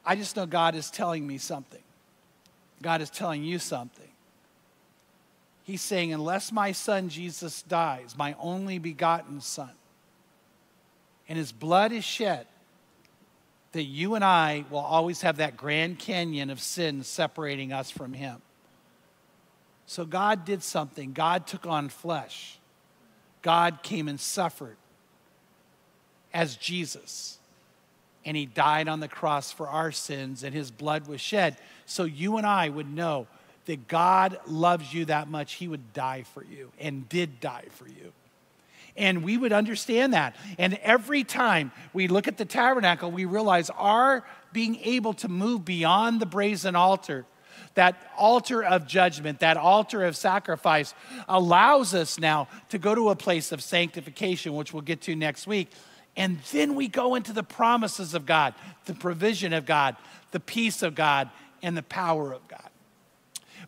[0.05, 1.81] I just know God is telling me something.
[2.81, 4.07] God is telling you something.
[5.63, 9.71] He's saying, unless my son Jesus dies, my only begotten son,
[11.29, 12.47] and his blood is shed,
[13.71, 18.13] that you and I will always have that grand canyon of sin separating us from
[18.13, 18.41] him.
[19.85, 21.13] So God did something.
[21.13, 22.57] God took on flesh.
[23.41, 24.77] God came and suffered
[26.33, 27.37] as Jesus.
[28.25, 31.57] And he died on the cross for our sins, and his blood was shed.
[31.85, 33.27] So you and I would know
[33.65, 37.87] that God loves you that much, he would die for you and did die for
[37.87, 38.13] you.
[38.95, 40.35] And we would understand that.
[40.57, 45.65] And every time we look at the tabernacle, we realize our being able to move
[45.65, 47.25] beyond the brazen altar,
[47.75, 50.93] that altar of judgment, that altar of sacrifice,
[51.27, 55.47] allows us now to go to a place of sanctification, which we'll get to next
[55.47, 55.69] week.
[56.15, 58.53] And then we go into the promises of God,
[58.85, 59.95] the provision of God,
[60.31, 61.29] the peace of God,
[61.61, 62.69] and the power of God.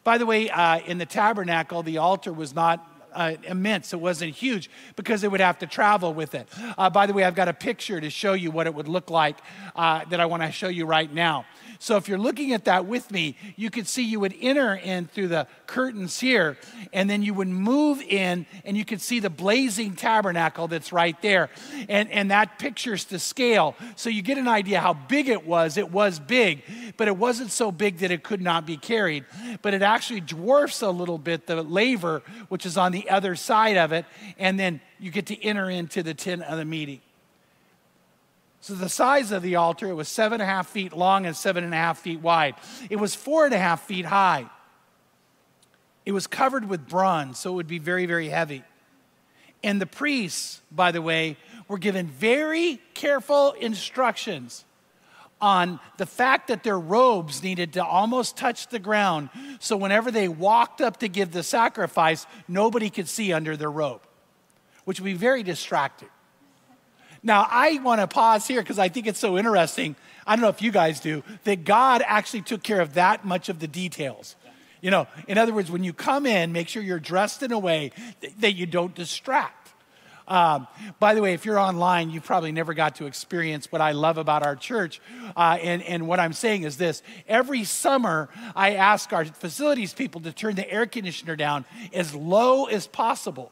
[0.04, 3.94] By the way, uh, in the tabernacle, the altar was not uh, immense.
[3.94, 6.48] It wasn't huge because they would have to travel with it.
[6.78, 9.10] Uh, by the way, I've got a picture to show you what it would look
[9.10, 9.38] like
[9.76, 11.46] uh, that I want to show you right now.
[11.80, 15.08] So if you're looking at that with me, you could see you would enter in
[15.08, 16.58] through the curtains here,
[16.94, 21.22] and then you would move in, and you could see the blazing tabernacle that's right
[21.22, 21.50] there.
[21.90, 23.76] And, and that picture's to scale.
[23.96, 25.78] So you get an idea how big it was.
[25.78, 26.64] It was big,
[26.98, 29.26] but it wasn't so big that it could not be carried.
[29.62, 33.78] But it actually dwarfs a little bit the laver, which is on the other side
[33.78, 34.06] of it,
[34.38, 37.02] and then you get to enter into the tent of the meeting.
[38.62, 41.36] So the size of the altar, it was seven and a half feet long and
[41.36, 42.56] seven and a half feet wide.
[42.90, 44.50] It was four and a half feet high.
[46.06, 48.64] It was covered with bronze, so it would be very, very heavy.
[49.64, 51.38] And the priests, by the way,
[51.68, 54.66] were given very careful instructions
[55.42, 59.30] on the fact that their robes needed to almost touch the ground.
[59.60, 64.02] So whenever they walked up to give the sacrifice, nobody could see under their robe,
[64.86, 66.10] which would be very distracting.
[67.22, 69.96] Now, I want to pause here because I think it's so interesting.
[70.28, 73.50] I don't know if you guys do, that God actually took care of that much
[73.50, 74.36] of the details.
[74.82, 77.58] You know, in other words, when you come in, make sure you're dressed in a
[77.58, 79.65] way that, that you don't distract.
[80.28, 80.68] Um,
[81.00, 84.18] by the way, if you're online, you probably never got to experience what I love
[84.18, 85.02] about our church.
[85.36, 90.22] Uh, and, and what I'm saying is this every summer, I ask our facilities people
[90.22, 93.52] to turn the air conditioner down as low as possible.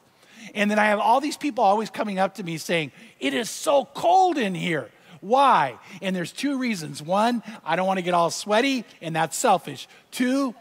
[0.53, 3.49] And then I have all these people always coming up to me saying, It is
[3.49, 4.89] so cold in here.
[5.21, 5.79] Why?
[6.01, 7.01] And there's two reasons.
[7.01, 9.87] One, I don't want to get all sweaty, and that's selfish.
[10.11, 10.53] Two,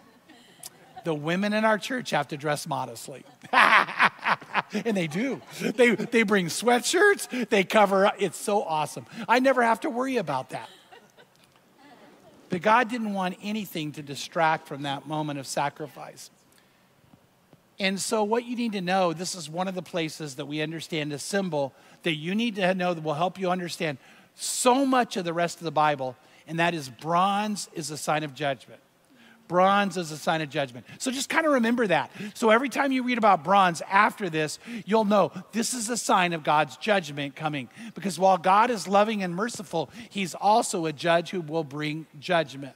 [1.05, 3.25] the women in our church have to dress modestly.
[3.53, 5.41] and they do.
[5.61, 8.17] They, they bring sweatshirts, they cover up.
[8.19, 9.07] It's so awesome.
[9.29, 10.69] I never have to worry about that.
[12.49, 16.31] But God didn't want anything to distract from that moment of sacrifice.
[17.79, 20.61] And so, what you need to know this is one of the places that we
[20.61, 23.99] understand a symbol that you need to know that will help you understand
[24.35, 28.23] so much of the rest of the Bible, and that is bronze is a sign
[28.23, 28.81] of judgment.
[29.49, 30.87] Bronze is a sign of judgment.
[30.99, 32.11] So just kind of remember that.
[32.35, 36.33] So every time you read about bronze after this, you'll know this is a sign
[36.33, 37.69] of God's judgment coming.
[37.95, 42.75] Because while God is loving and merciful, He's also a judge who will bring judgment.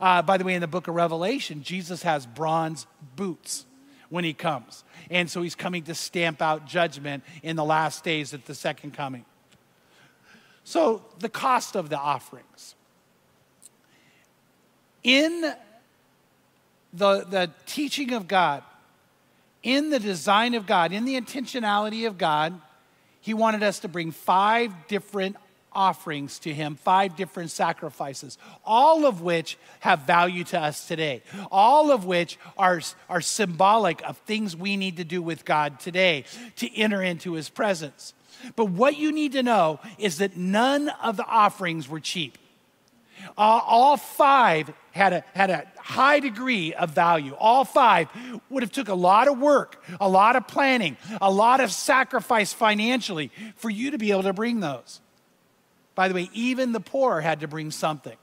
[0.00, 3.66] Uh, by the way, in the book of Revelation, Jesus has bronze boots
[4.10, 4.84] when he comes.
[5.10, 8.92] And so he's coming to stamp out judgment in the last days at the second
[8.92, 9.24] coming.
[10.64, 12.74] So, the cost of the offerings.
[15.02, 15.54] In
[16.92, 18.62] the, the teaching of God,
[19.62, 22.58] in the design of God, in the intentionality of God,
[23.20, 25.36] He wanted us to bring five different
[25.72, 31.90] offerings to Him, five different sacrifices, all of which have value to us today, all
[31.92, 36.24] of which are, are symbolic of things we need to do with God today
[36.56, 38.14] to enter into His presence.
[38.56, 42.38] But what you need to know is that none of the offerings were cheap.
[43.36, 47.34] Uh, all five had a, had a high degree of value.
[47.38, 48.08] All five
[48.50, 52.52] would have took a lot of work, a lot of planning, a lot of sacrifice
[52.52, 55.00] financially for you to be able to bring those.
[55.94, 58.16] By the way, even the poor had to bring something.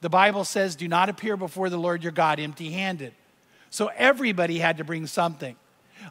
[0.00, 3.12] The Bible says, do not appear before the Lord your God empty handed.
[3.70, 5.56] So everybody had to bring something.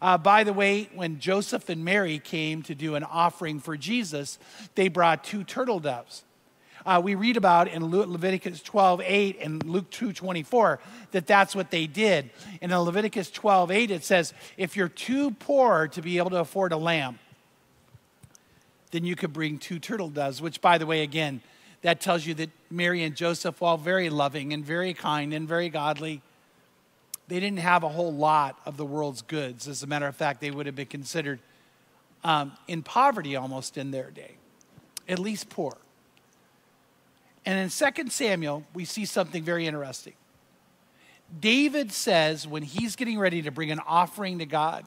[0.02, 4.38] Uh, by the way, when Joseph and Mary came to do an offering for Jesus,
[4.76, 6.24] they brought two turtle doves.
[6.88, 10.80] Uh, we read about in Le- Leviticus 12, 8 and Luke 2, 24
[11.12, 12.30] that that's what they did.
[12.62, 16.40] And in Leviticus 12, 8, it says, if you're too poor to be able to
[16.40, 17.20] afford a lamb,
[18.92, 21.42] then you could bring two turtle doves, which, by the way, again,
[21.82, 25.68] that tells you that Mary and Joseph, while very loving and very kind and very
[25.68, 26.22] godly,
[27.28, 29.68] they didn't have a whole lot of the world's goods.
[29.68, 31.40] As a matter of fact, they would have been considered
[32.24, 34.36] um, in poverty almost in their day,
[35.10, 35.76] at least poor.
[37.48, 40.12] And in 2 Samuel, we see something very interesting.
[41.40, 44.84] David says when he's getting ready to bring an offering to God,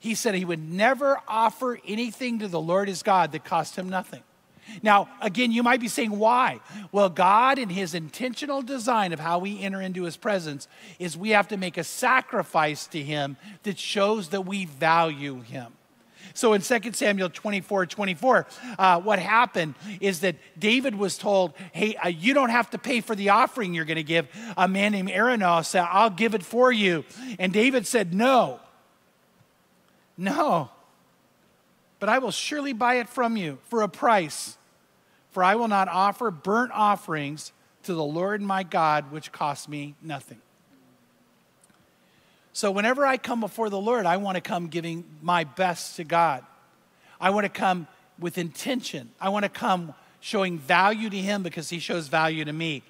[0.00, 3.88] he said he would never offer anything to the Lord his God that cost him
[3.88, 4.24] nothing.
[4.82, 6.58] Now, again, you might be saying, why?
[6.90, 10.66] Well, God, in his intentional design of how we enter into his presence,
[10.98, 15.73] is we have to make a sacrifice to him that shows that we value him.
[16.34, 21.94] So in 2 Samuel 24 24, uh, what happened is that David was told, Hey,
[21.94, 24.26] uh, you don't have to pay for the offering you're going to give.
[24.56, 27.04] A man named Araunah said, I'll give it for you.
[27.38, 28.60] And David said, No.
[30.18, 30.70] No.
[32.00, 34.58] But I will surely buy it from you for a price.
[35.30, 37.52] For I will not offer burnt offerings
[37.84, 40.40] to the Lord my God, which cost me nothing.
[42.54, 46.04] So whenever I come before the Lord, I want to come giving my best to
[46.04, 46.44] God.
[47.20, 47.88] I want to come
[48.20, 49.10] with intention.
[49.20, 52.84] I want to come showing value to Him because He shows value to me.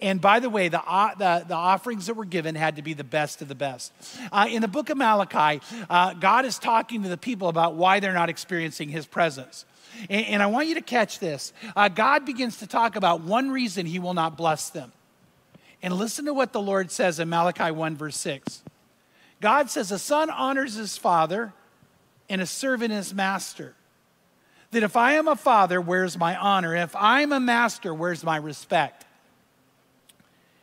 [0.00, 0.82] And by the way, the,
[1.18, 3.92] the, the, offerings that were given had to be the best of the best.
[4.30, 8.00] Uh, in the book of Malachi, uh, God is talking to the people about why
[8.00, 9.64] they're not experiencing his presence.
[10.10, 11.54] And, and I want you to catch this.
[11.74, 14.92] Uh, God begins to talk about one reason he will not bless them.
[15.82, 18.62] And listen to what the Lord says in Malachi 1, verse 6.
[19.40, 21.52] God says, A son honors his father,
[22.28, 23.74] and a servant his master.
[24.70, 26.76] That if I am a father, where's my honor?
[26.76, 29.04] If I'm a master, where's my respect?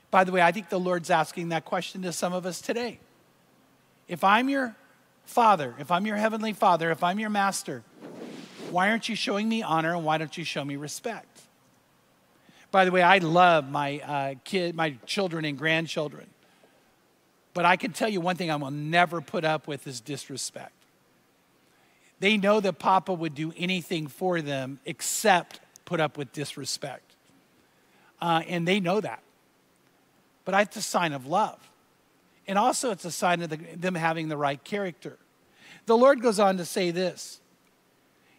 [0.09, 2.99] By the way, I think the Lord's asking that question to some of us today.
[4.07, 4.75] If I'm your
[5.25, 7.83] father, if I'm your heavenly father, if I'm your master,
[8.71, 11.41] why aren't you showing me honor and why don't you show me respect?
[12.71, 16.27] By the way, I love my uh, kid, my children and grandchildren.
[17.57, 20.73] But I can tell you one thing I will never put up with is disrespect.
[22.19, 27.15] They know that Papa would do anything for them except put up with disrespect.
[28.21, 29.23] Uh, and they know that
[30.47, 31.59] but it's a sign of love.
[32.47, 35.17] And also, it's a sign of the, them having the right character.
[35.87, 37.41] The Lord goes on to say this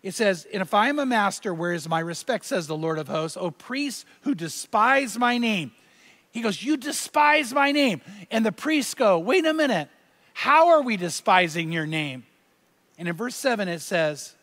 [0.02, 2.98] It says, And if I am a master, where is my respect, says the Lord
[2.98, 5.72] of hosts, O priests who despise my name.
[6.32, 8.00] He goes, You despise my name.
[8.30, 9.88] And the priests go, Wait a minute.
[10.34, 12.24] How are we despising your name?
[12.96, 14.34] And in verse 7, it says,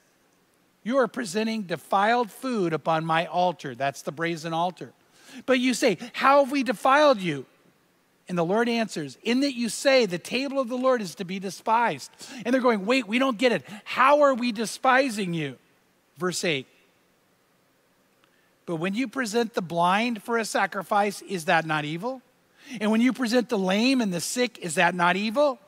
[0.83, 3.75] You are presenting defiled food upon my altar.
[3.75, 4.93] That's the brazen altar.
[5.45, 7.45] But you say, How have we defiled you?
[8.27, 11.25] And the Lord answers, In that you say the table of the Lord is to
[11.25, 12.11] be despised.
[12.43, 13.63] And they're going, Wait, we don't get it.
[13.83, 15.57] How are we despising you?
[16.17, 16.67] Verse 8.
[18.65, 22.21] But when you present the blind for a sacrifice, is that not evil?
[22.81, 25.59] And when you present the lame and the sick, is that not evil?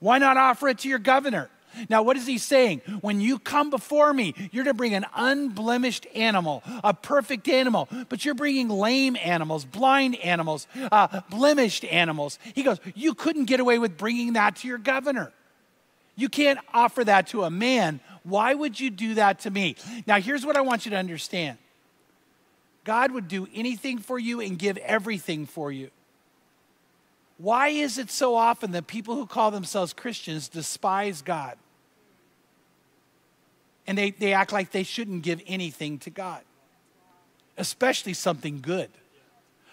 [0.00, 1.48] Why not offer it to your governor?
[1.88, 2.82] Now, what is he saying?
[3.00, 8.24] When you come before me, you're to bring an unblemished animal, a perfect animal, but
[8.24, 12.38] you're bringing lame animals, blind animals, uh, blemished animals.
[12.54, 15.32] He goes, You couldn't get away with bringing that to your governor.
[16.16, 17.98] You can't offer that to a man.
[18.22, 19.74] Why would you do that to me?
[20.06, 21.58] Now, here's what I want you to understand
[22.84, 25.90] God would do anything for you and give everything for you.
[27.38, 31.56] Why is it so often that people who call themselves Christians despise God?
[33.86, 36.42] and they, they act like they shouldn't give anything to God,
[37.56, 38.90] especially something good.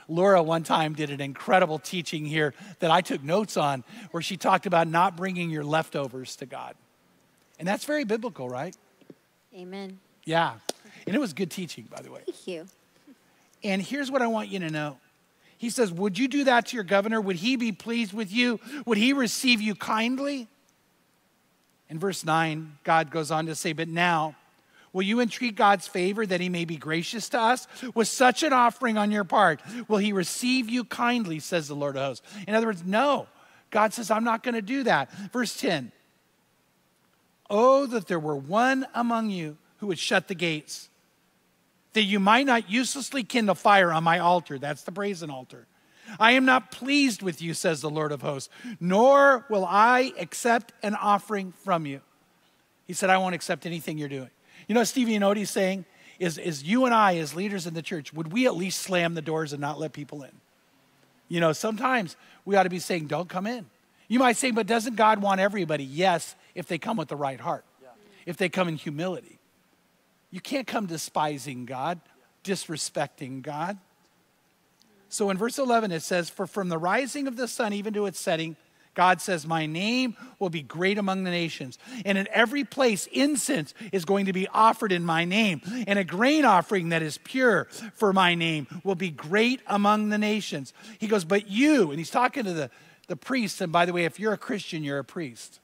[0.07, 4.35] Laura one time did an incredible teaching here that I took notes on where she
[4.35, 6.75] talked about not bringing your leftovers to God.
[7.59, 8.75] And that's very biblical, right?
[9.55, 9.99] Amen.
[10.25, 10.55] Yeah.
[11.07, 12.21] And it was good teaching, by the way.
[12.25, 12.67] Thank you.
[13.63, 14.97] And here's what I want you to know.
[15.57, 17.21] He says, Would you do that to your governor?
[17.21, 18.59] Would he be pleased with you?
[18.85, 20.47] Would he receive you kindly?
[21.89, 24.35] In verse 9, God goes on to say, But now,
[24.93, 27.67] will you entreat God's favor that he may be gracious to us?
[27.93, 31.95] With such an offering on your part, will he receive you kindly, says the Lord
[31.95, 32.27] of hosts?
[32.47, 33.27] In other words, no.
[33.69, 35.11] God says, I'm not going to do that.
[35.31, 35.91] Verse 10
[37.49, 40.89] Oh, that there were one among you who would shut the gates
[41.93, 44.57] that you might not uselessly kindle fire on my altar.
[44.57, 45.67] That's the brazen altar.
[46.19, 50.73] I am not pleased with you, says the Lord of hosts, nor will I accept
[50.83, 52.01] an offering from you.
[52.85, 54.29] He said, I won't accept anything you're doing.
[54.67, 55.85] You know, Stevie, you know what he's saying?
[56.19, 59.13] Is, is you and I, as leaders in the church, would we at least slam
[59.13, 60.31] the doors and not let people in?
[61.29, 63.65] You know, sometimes we ought to be saying, don't come in.
[64.07, 65.85] You might say, but doesn't God want everybody?
[65.85, 67.63] Yes, if they come with the right heart,
[68.25, 69.39] if they come in humility.
[70.31, 71.99] You can't come despising God,
[72.43, 73.77] disrespecting God.
[75.09, 78.05] So in verse 11, it says, For from the rising of the sun even to
[78.05, 78.55] its setting,
[78.93, 81.77] God says, My name will be great among the nations.
[82.05, 85.61] And in every place, incense is going to be offered in my name.
[85.85, 90.17] And a grain offering that is pure for my name will be great among the
[90.17, 90.73] nations.
[90.97, 92.69] He goes, But you, and he's talking to the,
[93.07, 93.59] the priests.
[93.59, 95.59] And by the way, if you're a Christian, you're a priest.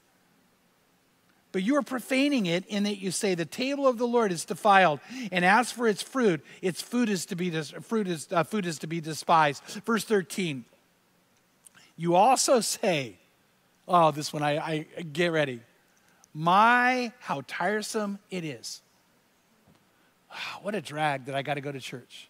[1.58, 4.44] But you are profaning it in that you say the table of the Lord is
[4.44, 5.00] defiled,
[5.32, 8.78] and as for its fruit, its food is to be fruit is uh, food is
[8.78, 9.64] to be despised.
[9.84, 10.66] Verse thirteen.
[11.96, 13.16] You also say,
[13.88, 15.60] "Oh, this one I, I get ready."
[16.32, 18.80] My how tiresome it is.
[20.32, 22.28] Oh, what a drag that I got to go to church.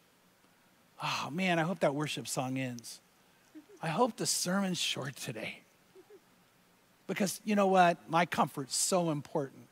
[1.03, 2.99] Oh man, I hope that worship song ends.
[3.83, 5.61] I hope the sermon's short today.
[7.09, 7.99] Because you know what?
[8.09, 9.65] My comfort's so important.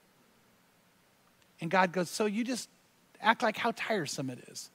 [1.60, 2.68] And God goes, So you just
[3.20, 4.70] act like how tiresome it is.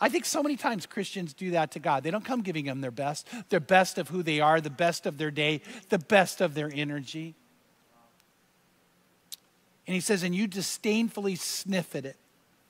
[0.00, 2.04] I think so many times Christians do that to God.
[2.04, 5.06] They don't come giving Him their best, their best of who they are, the best
[5.06, 7.34] of their day, the best of their energy.
[9.86, 12.16] And He says, And you disdainfully sniff at it,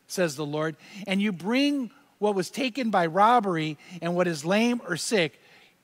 [0.07, 4.83] says the Lord, and you bring what was taken by robbery and what is lame
[4.87, 5.41] or sick,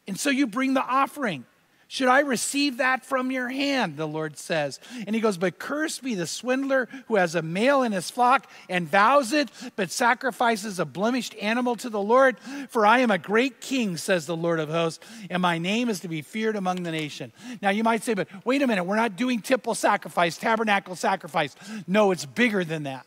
[0.07, 1.47] and so you bring the offering.
[1.89, 3.97] Should I receive that from your hand?
[3.97, 4.81] The Lord says.
[5.07, 8.51] And he goes, But cursed be the swindler who has a male in his flock
[8.69, 12.39] and vows it, but sacrifices a blemished animal to the Lord.
[12.69, 16.01] For I am a great king, says the Lord of hosts, and my name is
[16.01, 17.33] to be feared among the nation.
[17.61, 21.55] Now you might say, But wait a minute, we're not doing temple sacrifice, tabernacle sacrifice.
[21.87, 23.07] No, it's bigger than that.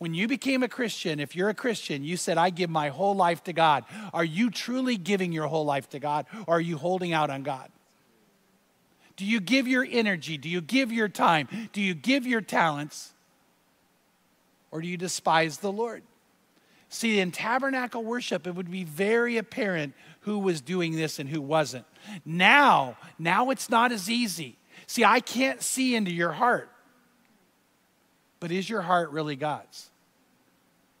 [0.00, 3.14] When you became a Christian, if you're a Christian, you said, I give my whole
[3.14, 3.84] life to God.
[4.14, 7.42] Are you truly giving your whole life to God or are you holding out on
[7.42, 7.70] God?
[9.16, 10.38] Do you give your energy?
[10.38, 11.48] Do you give your time?
[11.74, 13.12] Do you give your talents?
[14.70, 16.02] Or do you despise the Lord?
[16.88, 21.42] See, in tabernacle worship, it would be very apparent who was doing this and who
[21.42, 21.84] wasn't.
[22.24, 24.56] Now, now it's not as easy.
[24.86, 26.70] See, I can't see into your heart.
[28.40, 29.89] But is your heart really God's?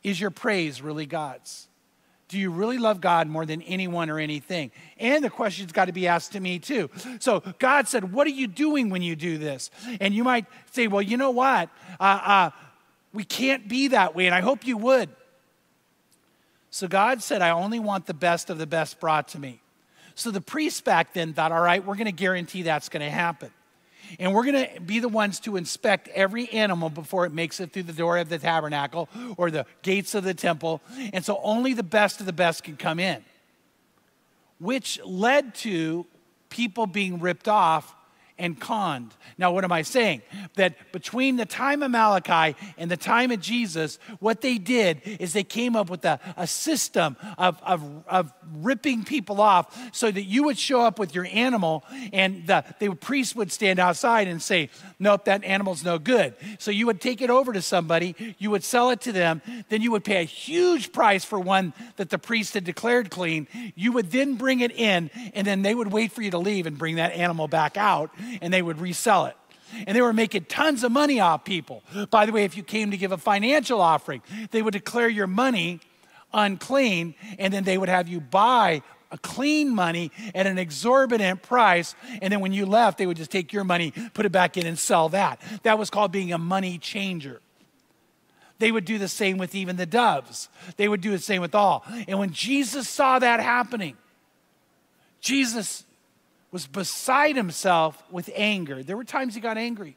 [0.02, 1.68] Is your praise really God's?
[2.30, 4.70] Do you really love God more than anyone or anything?
[4.98, 6.88] And the question's got to be asked to me too.
[7.18, 9.68] So God said, What are you doing when you do this?
[10.00, 11.70] And you might say, Well, you know what?
[11.98, 12.50] Uh, uh,
[13.12, 15.10] we can't be that way, and I hope you would.
[16.70, 19.60] So God said, I only want the best of the best brought to me.
[20.14, 23.10] So the priests back then thought, All right, we're going to guarantee that's going to
[23.10, 23.50] happen.
[24.18, 27.72] And we're going to be the ones to inspect every animal before it makes it
[27.72, 30.80] through the door of the tabernacle or the gates of the temple.
[31.12, 33.24] And so only the best of the best can come in,
[34.58, 36.06] which led to
[36.48, 37.94] people being ripped off
[38.40, 39.14] and conned.
[39.38, 40.22] Now, what am I saying?
[40.56, 45.32] That between the time of Malachi and the time of Jesus, what they did is
[45.32, 50.24] they came up with a, a system of, of, of ripping people off so that
[50.24, 54.42] you would show up with your animal and the, the priest would stand outside and
[54.42, 56.34] say, Nope, that animal's no good.
[56.58, 59.82] So you would take it over to somebody, you would sell it to them, then
[59.82, 63.46] you would pay a huge price for one that the priest had declared clean.
[63.74, 66.66] You would then bring it in, and then they would wait for you to leave
[66.66, 69.36] and bring that animal back out and they would resell it.
[69.86, 71.82] And they were making tons of money off people.
[72.10, 75.28] By the way, if you came to give a financial offering, they would declare your
[75.28, 75.80] money
[76.32, 81.94] unclean, and then they would have you buy a clean money at an exorbitant price.
[82.22, 84.66] And then when you left, they would just take your money, put it back in,
[84.66, 85.40] and sell that.
[85.64, 87.40] That was called being a money changer.
[88.58, 90.48] They would do the same with even the doves.
[90.76, 91.84] They would do the same with all.
[92.06, 93.96] And when Jesus saw that happening,
[95.20, 95.84] Jesus
[96.50, 98.82] was beside himself with anger.
[98.82, 99.96] There were times he got angry.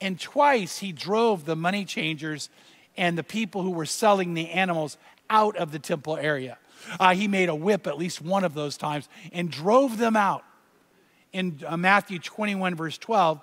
[0.00, 2.48] And twice he drove the money changers
[2.96, 4.96] and the people who were selling the animals
[5.28, 6.58] out of the temple area.
[7.00, 10.44] Uh, he made a whip at least one of those times and drove them out.
[11.32, 13.40] In uh, Matthew 21, verse 12,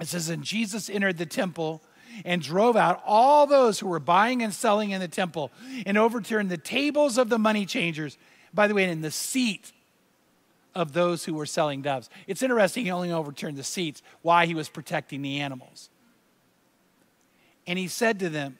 [0.00, 1.82] it says, And Jesus entered the temple
[2.24, 5.50] and drove out all those who were buying and selling in the temple
[5.86, 8.18] and overturned the tables of the money changers.
[8.52, 9.72] By the way, in the seat
[10.74, 12.08] of those who were selling doves.
[12.26, 14.02] It's interesting, he only overturned the seats.
[14.22, 14.46] Why?
[14.46, 15.90] He was protecting the animals.
[17.66, 18.58] And he said to them,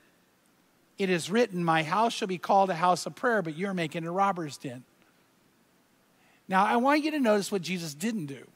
[0.98, 4.06] It is written, My house shall be called a house of prayer, but you're making
[4.06, 4.84] a robber's den.
[6.48, 8.46] Now, I want you to notice what Jesus didn't do.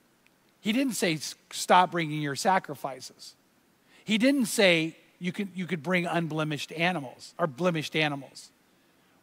[0.60, 1.18] He didn't say,
[1.50, 3.34] Stop bringing your sacrifices.
[4.04, 8.50] He didn't say, you could, you could bring unblemished animals or blemished animals.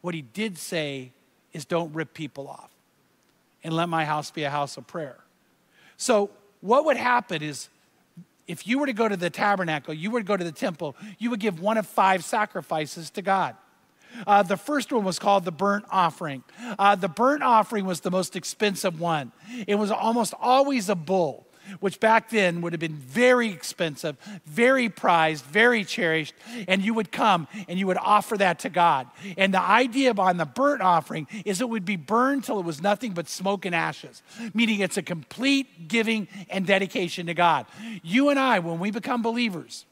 [0.02, 1.12] What he did say
[1.54, 2.71] is, Don't rip people off
[3.64, 5.18] and let my house be a house of prayer.
[5.98, 6.32] So,
[6.62, 7.70] what would happen is
[8.48, 11.30] if you were to go to the tabernacle, you would go to the temple, you
[11.30, 13.56] would give one of five sacrifices to God.
[14.28, 16.44] Uh, the first one was called the burnt offering.
[16.78, 19.32] Uh, the burnt offering was the most expensive one.
[19.68, 21.46] It was almost always a bull
[21.80, 26.34] which back then would have been very expensive, very prized, very cherished,
[26.68, 29.08] and you would come and you would offer that to God.
[29.38, 32.82] And the idea on the burnt offering is it would be burned till it was
[32.82, 34.22] nothing but smoke and ashes,
[34.54, 37.66] meaning it's a complete giving and dedication to God.
[38.04, 39.86] You and I, when we become believers,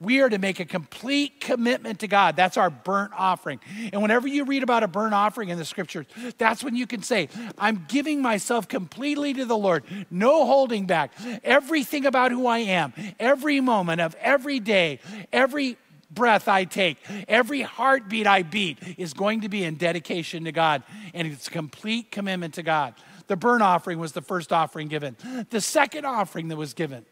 [0.00, 2.36] we are to make a complete commitment to God.
[2.36, 3.58] That's our burnt offering.
[3.92, 6.06] And whenever you read about a burnt offering in the scriptures,
[6.38, 7.28] that's when you can say,
[7.58, 11.12] I'm giving myself completely to the Lord, no holding back.
[11.42, 15.00] Everything about who I am, every moment of every day,
[15.32, 15.76] every
[16.10, 20.84] breath I take, every heartbeat I beat is going to be in dedication to God.
[21.12, 22.94] And it's a complete commitment to God.
[23.26, 25.16] The burnt offering was the first offering given.
[25.50, 27.04] The second offering that was given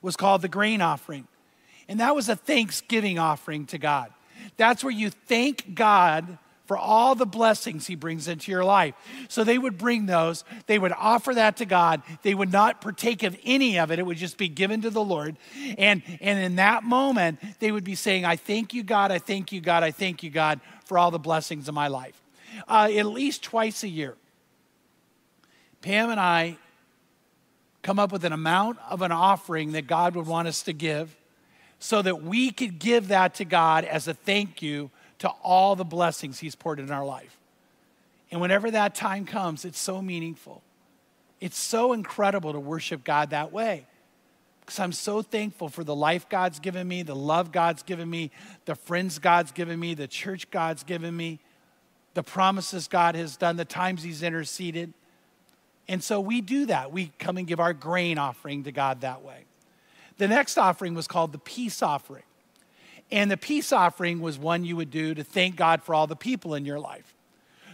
[0.00, 1.28] was called the grain offering.
[1.88, 4.12] And that was a thanksgiving offering to God.
[4.56, 8.94] That's where you thank God for all the blessings he brings into your life.
[9.28, 12.02] So they would bring those, they would offer that to God.
[12.22, 13.98] They would not partake of any of it.
[13.98, 15.36] It would just be given to the Lord.
[15.78, 19.12] And and in that moment, they would be saying, "I thank you, God.
[19.12, 19.82] I thank you, God.
[19.82, 22.20] I thank you, God, for all the blessings of my life."
[22.66, 24.16] Uh, at least twice a year,
[25.82, 26.56] Pam and I
[27.82, 31.14] come up with an amount of an offering that God would want us to give
[31.78, 35.84] so that we could give that to God as a thank you to all the
[35.84, 37.36] blessings He's poured in our life.
[38.30, 40.62] And whenever that time comes, it's so meaningful.
[41.40, 43.86] It's so incredible to worship God that way.
[44.60, 48.32] Because I'm so thankful for the life God's given me, the love God's given me,
[48.64, 51.38] the friends God's given me, the church God's given me,
[52.14, 54.92] the promises God has done, the times He's interceded.
[55.86, 56.90] And so we do that.
[56.90, 59.44] We come and give our grain offering to God that way.
[60.18, 62.22] The next offering was called the peace offering.
[63.10, 66.16] And the peace offering was one you would do to thank God for all the
[66.16, 67.14] people in your life.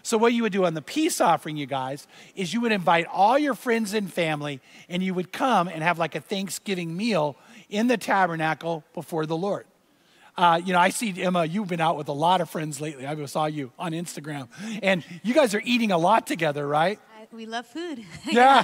[0.02, 3.06] So, what you would do on the peace offering, you guys, is you would invite
[3.06, 7.36] all your friends and family, and you would come and have like a Thanksgiving meal
[7.70, 9.64] in the tabernacle before the Lord.
[10.36, 13.06] Uh, you know, I see Emma, you've been out with a lot of friends lately.
[13.06, 14.48] I saw you on Instagram,
[14.82, 16.98] and you guys are eating a lot together, right?
[17.32, 18.04] We love food.
[18.30, 18.62] yeah.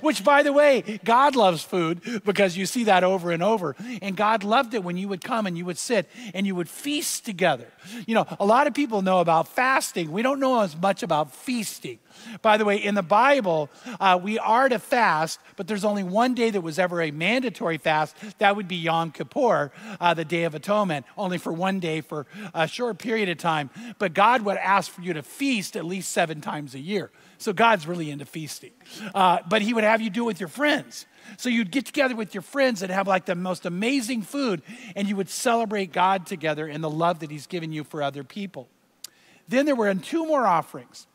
[0.00, 3.76] Which, by the way, God loves food because you see that over and over.
[4.00, 6.70] And God loved it when you would come and you would sit and you would
[6.70, 7.66] feast together.
[8.06, 10.10] You know, a lot of people know about fasting.
[10.10, 11.98] We don't know as much about feasting.
[12.40, 13.68] By the way, in the Bible,
[14.00, 17.78] uh, we are to fast, but there's only one day that was ever a mandatory
[17.78, 18.16] fast.
[18.38, 22.26] That would be Yom Kippur, uh, the Day of Atonement, only for one day for
[22.54, 23.70] a short period of time.
[23.98, 27.10] But God would ask for you to feast at least seven times a year.
[27.38, 28.72] So God's really into feasting.
[29.14, 31.06] Uh, but He would have you do it with your friends.
[31.36, 34.62] So you'd get together with your friends and have like the most amazing food,
[34.96, 38.24] and you would celebrate God together and the love that He's given you for other
[38.24, 38.68] people.
[39.46, 41.06] Then there were two more offerings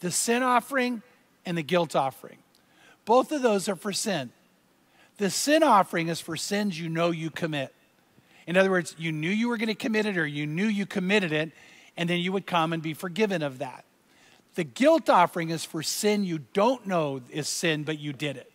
[0.00, 1.02] the sin offering
[1.46, 2.38] and the guilt offering.
[3.04, 4.30] Both of those are for sin.
[5.18, 7.72] The sin offering is for sins you know you commit.
[8.46, 10.86] In other words, you knew you were going to commit it or you knew you
[10.86, 11.52] committed it,
[11.96, 13.84] and then you would come and be forgiven of that.
[14.54, 18.52] The guilt offering is for sin you don't know is sin, but you did it.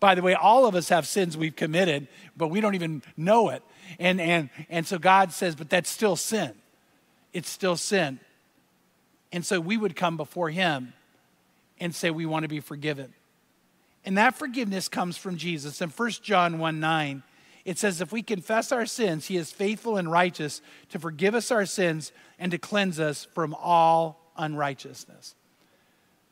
[0.00, 3.50] By the way, all of us have sins we've committed, but we don't even know
[3.50, 3.62] it.
[3.98, 6.52] And, and, and so God says, but that's still sin.
[7.32, 8.20] It's still sin.
[9.32, 10.92] And so we would come before Him
[11.80, 13.12] and say, we want to be forgiven.
[14.04, 15.80] And that forgiveness comes from Jesus.
[15.80, 17.22] In 1 John 1 9,
[17.64, 21.50] It says, if we confess our sins, he is faithful and righteous to forgive us
[21.50, 25.34] our sins and to cleanse us from all unrighteousness.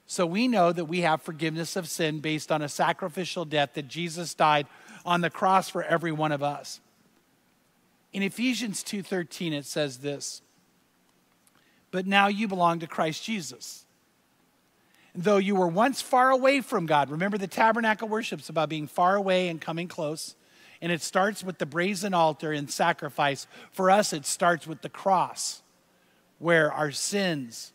[0.06, 3.88] So we know that we have forgiveness of sin based on a sacrificial death that
[3.88, 4.66] Jesus died
[5.06, 6.80] on the cross for every one of us.
[8.12, 10.42] In Ephesians 2:13 it says this,
[11.90, 13.86] "But now you belong to Christ Jesus."
[15.14, 19.16] Though you were once far away from God, remember the tabernacle worship's about being far
[19.16, 20.36] away and coming close.
[20.80, 23.46] And it starts with the brazen altar and sacrifice.
[23.70, 25.62] For us, it starts with the cross,
[26.38, 27.72] where our sins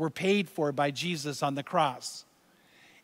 [0.00, 2.24] were paid for by Jesus on the cross.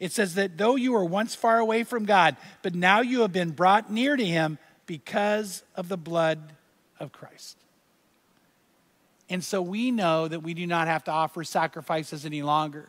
[0.01, 3.32] It says that though you were once far away from God, but now you have
[3.32, 6.55] been brought near to Him because of the blood
[6.99, 7.59] of Christ.
[9.28, 12.88] And so we know that we do not have to offer sacrifices any longer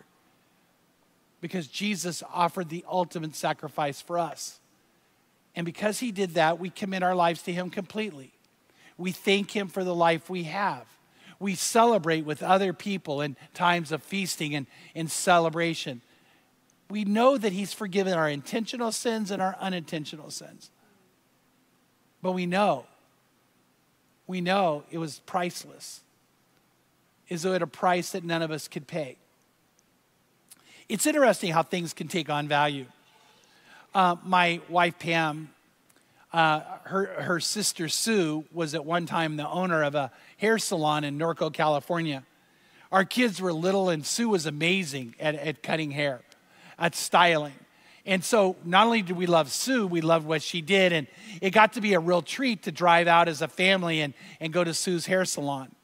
[1.42, 4.62] because Jesus offered the ultimate sacrifice for us.
[5.54, 8.32] And because he did that, we commit our lives to him completely.
[8.98, 10.88] We thank him for the life we have.
[11.40, 14.66] We celebrate with other people in times of feasting and
[14.96, 16.02] in celebration.
[16.90, 20.72] We know that he's forgiven our intentional sins and our unintentional sins.
[22.22, 22.86] But we know,
[24.26, 26.02] we know it was priceless.
[27.30, 29.18] Is it a price that none of us could pay?
[30.90, 32.86] It's interesting how things can take on value.
[33.94, 35.50] Uh, my wife Pam,
[36.34, 41.04] uh, her, her sister Sue was at one time the owner of a hair salon
[41.04, 42.24] in Norco, California.
[42.92, 46.22] Our kids were little, and Sue was amazing at, at cutting hair,
[46.78, 47.54] at styling.
[48.06, 50.94] And so, not only did we love Sue, we loved what she did.
[50.94, 51.08] And
[51.42, 54.54] it got to be a real treat to drive out as a family and, and
[54.54, 55.76] go to Sue's hair salon.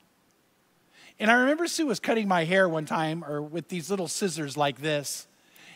[1.19, 4.55] And I remember Sue was cutting my hair one time, or with these little scissors
[4.55, 5.27] like this.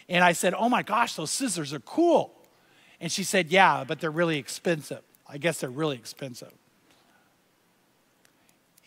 [0.08, 2.34] And I said, Oh my gosh, those scissors are cool.
[3.00, 5.02] And she said, Yeah, but they're really expensive.
[5.28, 6.54] I guess they're really expensive.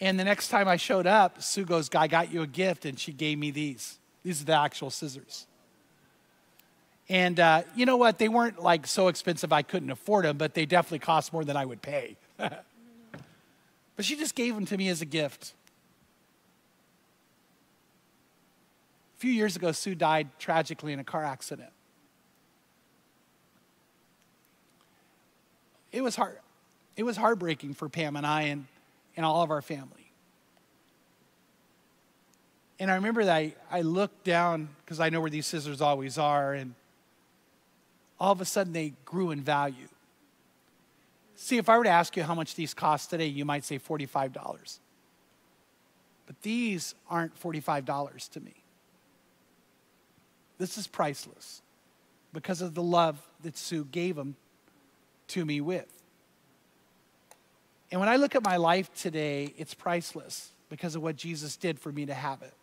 [0.01, 2.87] And the next time I showed up, Sue goes, I got you a gift.
[2.87, 3.99] And she gave me these.
[4.23, 5.47] These are the actual scissors.
[7.09, 8.19] And uh, you know what?
[8.19, 11.57] They weren't like so expensive I couldn't afford them, but they definitely cost more than
[11.57, 12.17] I would pay.
[12.37, 12.63] but
[14.01, 15.55] she just gave them to me as a gift.
[19.17, 21.71] A few years ago, Sue died tragically in a car accident.
[25.93, 26.38] It was hard.
[26.97, 28.66] It was heartbreaking for Pam and I and,
[29.16, 30.12] and all of our family.
[32.78, 36.16] And I remember that I, I looked down because I know where these scissors always
[36.16, 36.74] are, and
[38.18, 39.88] all of a sudden they grew in value.
[41.36, 43.78] See, if I were to ask you how much these cost today, you might say
[43.78, 44.78] $45.
[46.26, 48.55] But these aren't $45 to me.
[50.59, 51.62] This is priceless
[52.32, 54.36] because of the love that Sue gave them
[55.31, 55.87] to me with.
[57.91, 61.78] And when I look at my life today, it's priceless because of what Jesus did
[61.78, 62.55] for me to have it.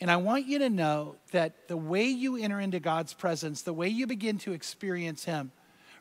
[0.00, 3.72] And I want you to know that the way you enter into God's presence, the
[3.72, 5.50] way you begin to experience Him,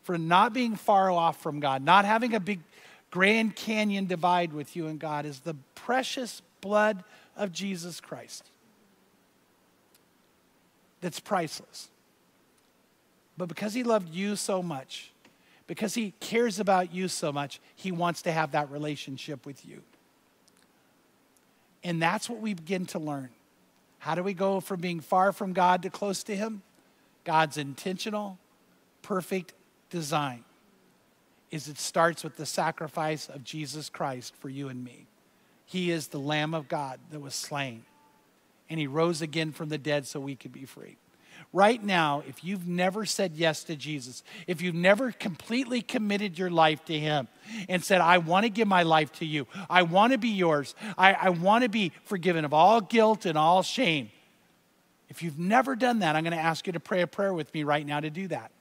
[0.04, 2.62] for not being far off from God, not having a big
[3.10, 7.04] Grand Canyon divide with you and God, is the precious blood
[7.36, 8.50] of Jesus Christ
[11.02, 11.90] that's priceless.
[13.38, 15.12] But because he loved you so much,
[15.68, 19.82] because he cares about you so much, he wants to have that relationship with you.
[21.84, 23.30] And that's what we begin to learn.
[24.00, 26.62] How do we go from being far from God to close to him?
[27.24, 28.38] God's intentional,
[29.02, 29.54] perfect
[29.90, 30.44] design
[31.50, 35.08] is it starts with the sacrifice of Jesus Christ for you and me.
[35.66, 37.84] He is the Lamb of God that was slain
[38.70, 40.98] and he rose again from the dead so we could be free.
[41.54, 46.50] Right now, if you've never said yes to Jesus, if you've never completely committed your
[46.50, 47.28] life to Him
[47.70, 50.76] and said, I want to give my life to you, I want to be yours,
[50.98, 54.12] I, I want to be forgiven of all guilt and all shame.
[55.10, 57.54] If you've never done that, I'm going to ask you to pray a prayer with
[57.54, 58.52] me right now to do that.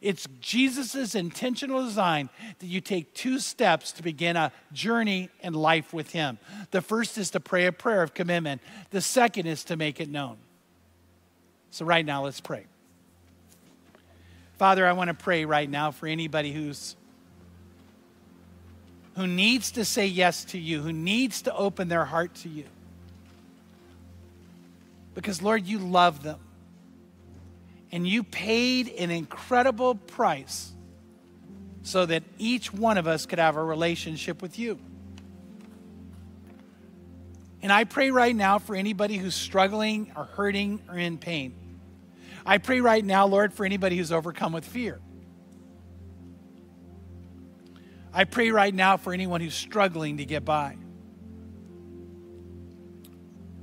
[0.00, 2.28] It's Jesus' intentional design
[2.60, 6.38] that you take two steps to begin a journey in life with Him.
[6.70, 10.08] The first is to pray a prayer of commitment, the second is to make it
[10.08, 10.36] known.
[11.70, 12.66] So, right now, let's pray.
[14.58, 16.96] Father, I want to pray right now for anybody who's
[19.16, 22.64] who needs to say yes to you, who needs to open their heart to you.
[25.14, 26.38] Because, Lord, you love them
[27.90, 30.72] and you paid an incredible price
[31.82, 34.78] so that each one of us could have a relationship with you.
[37.60, 41.54] And I pray right now for anybody who's struggling or hurting or in pain.
[42.46, 45.00] I pray right now, Lord, for anybody who's overcome with fear.
[48.12, 50.76] I pray right now for anyone who's struggling to get by.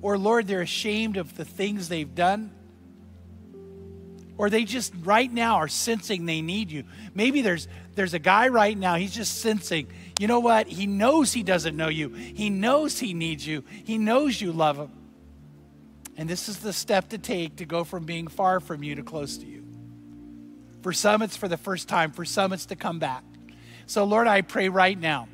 [0.01, 2.51] Or, Lord, they're ashamed of the things they've done.
[4.37, 6.83] Or they just right now are sensing they need you.
[7.13, 9.87] Maybe there's there's a guy right now, he's just sensing,
[10.19, 10.67] you know what?
[10.67, 12.09] He knows he doesn't know you.
[12.09, 13.63] He knows he needs you.
[13.83, 14.91] He knows you love him.
[16.17, 19.03] And this is the step to take to go from being far from you to
[19.03, 19.65] close to you.
[20.81, 22.11] For some, it's for the first time.
[22.11, 23.23] For some, it's to come back.
[23.87, 25.27] So, Lord, I pray right now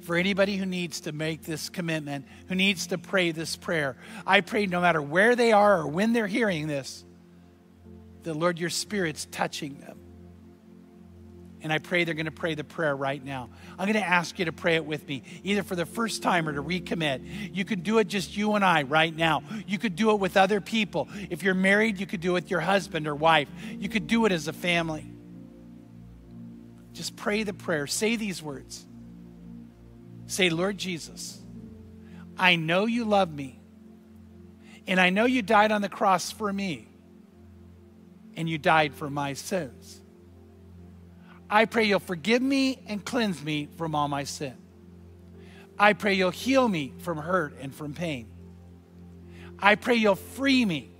[0.00, 3.96] for anybody who needs to make this commitment, who needs to pray this prayer.
[4.26, 7.04] I pray no matter where they are or when they're hearing this,
[8.24, 10.01] that, Lord, your Spirit's touching them.
[11.62, 13.48] And I pray they're going to pray the prayer right now.
[13.78, 16.48] I'm going to ask you to pray it with me, either for the first time
[16.48, 17.54] or to recommit.
[17.54, 19.44] You could do it just you and I right now.
[19.66, 21.08] You could do it with other people.
[21.30, 23.48] If you're married, you could do it with your husband or wife.
[23.70, 25.06] You could do it as a family.
[26.92, 27.86] Just pray the prayer.
[27.86, 28.84] Say these words.
[30.26, 31.38] Say, Lord Jesus,
[32.36, 33.60] I know you love me,
[34.88, 36.88] and I know you died on the cross for me,
[38.36, 40.01] and you died for my sins.
[41.52, 44.54] I pray you'll forgive me and cleanse me from all my sin.
[45.78, 48.26] I pray you'll heal me from hurt and from pain.
[49.58, 50.90] I pray you'll free me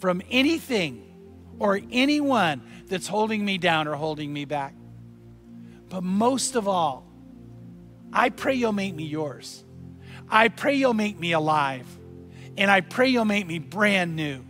[0.00, 1.02] from anything
[1.58, 4.74] or anyone that's holding me down or holding me back.
[5.88, 7.06] But most of all,
[8.12, 9.64] I pray you'll make me yours.
[10.28, 11.86] I pray you'll make me alive.
[12.58, 14.44] And I pray you'll make me brand new.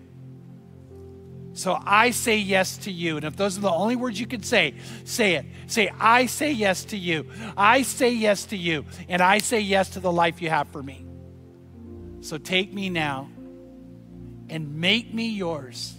[1.58, 3.16] So I say yes to you.
[3.16, 5.46] And if those are the only words you could say, say it.
[5.66, 7.26] Say, I say yes to you.
[7.56, 8.84] I say yes to you.
[9.08, 11.04] And I say yes to the life you have for me.
[12.20, 13.28] So take me now
[14.48, 15.96] and make me yours.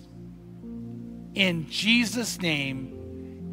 [1.35, 2.98] In Jesus' name,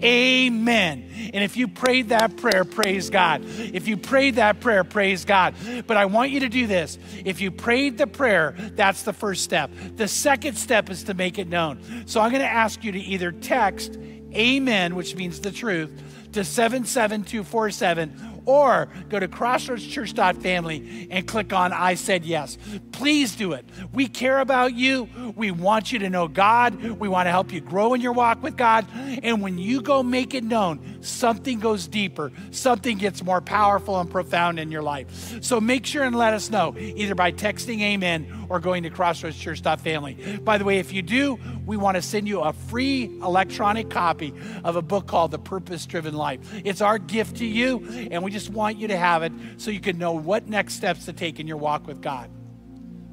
[0.03, 1.11] Amen.
[1.33, 3.43] And if you prayed that prayer, praise God.
[3.45, 5.55] If you prayed that prayer, praise God.
[5.87, 6.99] But I want you to do this.
[7.25, 9.71] If you prayed the prayer, that's the first step.
[9.97, 12.05] The second step is to make it known.
[12.07, 13.99] So I'm going to ask you to either text
[14.35, 15.91] Amen, which means the truth,
[16.33, 22.57] to 77247 or go to crossroadschurch.family and click on I said yes.
[22.93, 23.65] Please do it.
[23.93, 25.09] We care about you.
[25.37, 26.81] We want you to know God.
[26.83, 28.87] We want to help you grow in your walk with God.
[29.23, 34.11] And when you go make it known, something goes deeper, something gets more powerful and
[34.11, 35.43] profound in your life.
[35.43, 40.39] So make sure and let us know either by texting amen or going to crossroadschurch.family.
[40.43, 44.33] By the way, if you do, we want to send you a free electronic copy
[44.63, 46.41] of a book called The Purpose Driven Life.
[46.65, 49.81] It's our gift to you, and we just want you to have it so you
[49.81, 52.31] can know what next steps to take in your walk with God.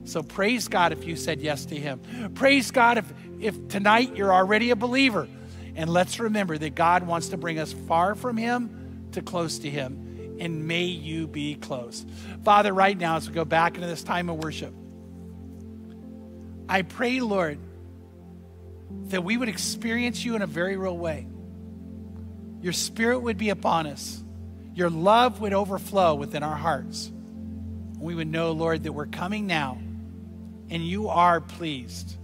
[0.03, 2.01] So praise God if you said yes to Him.
[2.36, 5.30] Praise God if, if tonight you're already a believer.
[5.78, 9.69] And let's remember that God wants to bring us far from Him to close to
[9.69, 10.36] Him.
[10.41, 12.05] And may you be close.
[12.43, 14.74] Father, right now, as we go back into this time of worship,
[16.67, 17.59] I pray, Lord,
[19.05, 21.28] that we would experience you in a very real way.
[22.59, 24.21] Your spirit would be upon us.
[24.74, 27.11] Your love would overflow within our hearts.
[27.99, 29.78] We would know, Lord, that we're coming now
[30.69, 32.17] and you are pleased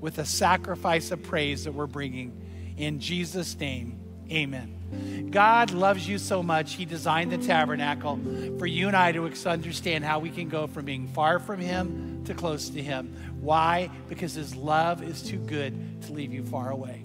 [0.00, 2.74] with the sacrifice of praise that we're bringing.
[2.76, 3.98] In Jesus' name,
[4.30, 5.30] amen.
[5.30, 8.20] God loves you so much, He designed the tabernacle
[8.58, 12.22] for you and I to understand how we can go from being far from Him
[12.26, 13.16] to close to Him.
[13.40, 13.90] Why?
[14.08, 17.02] Because His love is too good to leave you far away.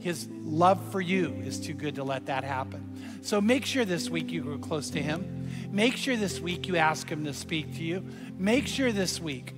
[0.00, 2.93] His love for you is too good to let that happen.
[3.24, 5.48] So make sure this week you go close to Him.
[5.72, 8.04] Make sure this week you ask Him to speak to you.
[8.36, 9.54] Make sure this week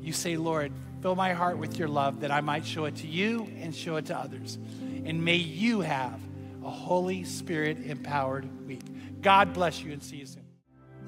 [0.00, 3.06] you say, Lord, fill my heart with your love that I might show it to
[3.06, 4.56] you and show it to others.
[5.04, 6.18] And may you have
[6.64, 8.80] a Holy Spirit empowered week.
[9.20, 10.46] God bless you and see you soon.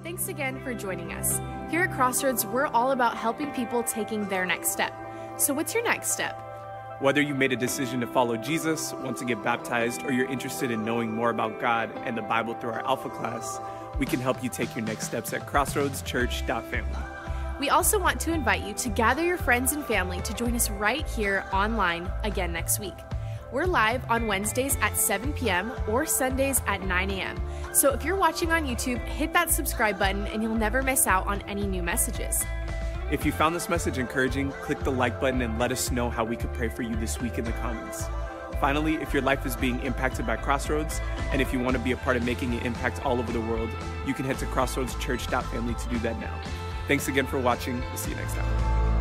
[0.02, 1.40] Thanks again for joining us.
[1.70, 4.92] Here at Crossroads, we're all about helping people taking their next step.
[5.38, 6.43] So, what's your next step?
[7.00, 10.70] Whether you made a decision to follow Jesus, want to get baptized, or you're interested
[10.70, 13.58] in knowing more about God and the Bible through our Alpha class,
[13.98, 17.02] we can help you take your next steps at crossroadschurch.family.
[17.58, 20.70] We also want to invite you to gather your friends and family to join us
[20.70, 22.94] right here online again next week.
[23.50, 25.72] We're live on Wednesdays at 7 p.m.
[25.88, 27.40] or Sundays at 9 a.m.
[27.72, 31.26] So if you're watching on YouTube, hit that subscribe button and you'll never miss out
[31.26, 32.44] on any new messages.
[33.10, 36.24] If you found this message encouraging, click the like button and let us know how
[36.24, 38.06] we could pray for you this week in the comments.
[38.60, 41.00] Finally, if your life is being impacted by Crossroads,
[41.30, 43.40] and if you want to be a part of making an impact all over the
[43.40, 43.68] world,
[44.06, 46.40] you can head to crossroadschurch.family to do that now.
[46.88, 47.80] Thanks again for watching.
[47.80, 48.93] We'll see you next time.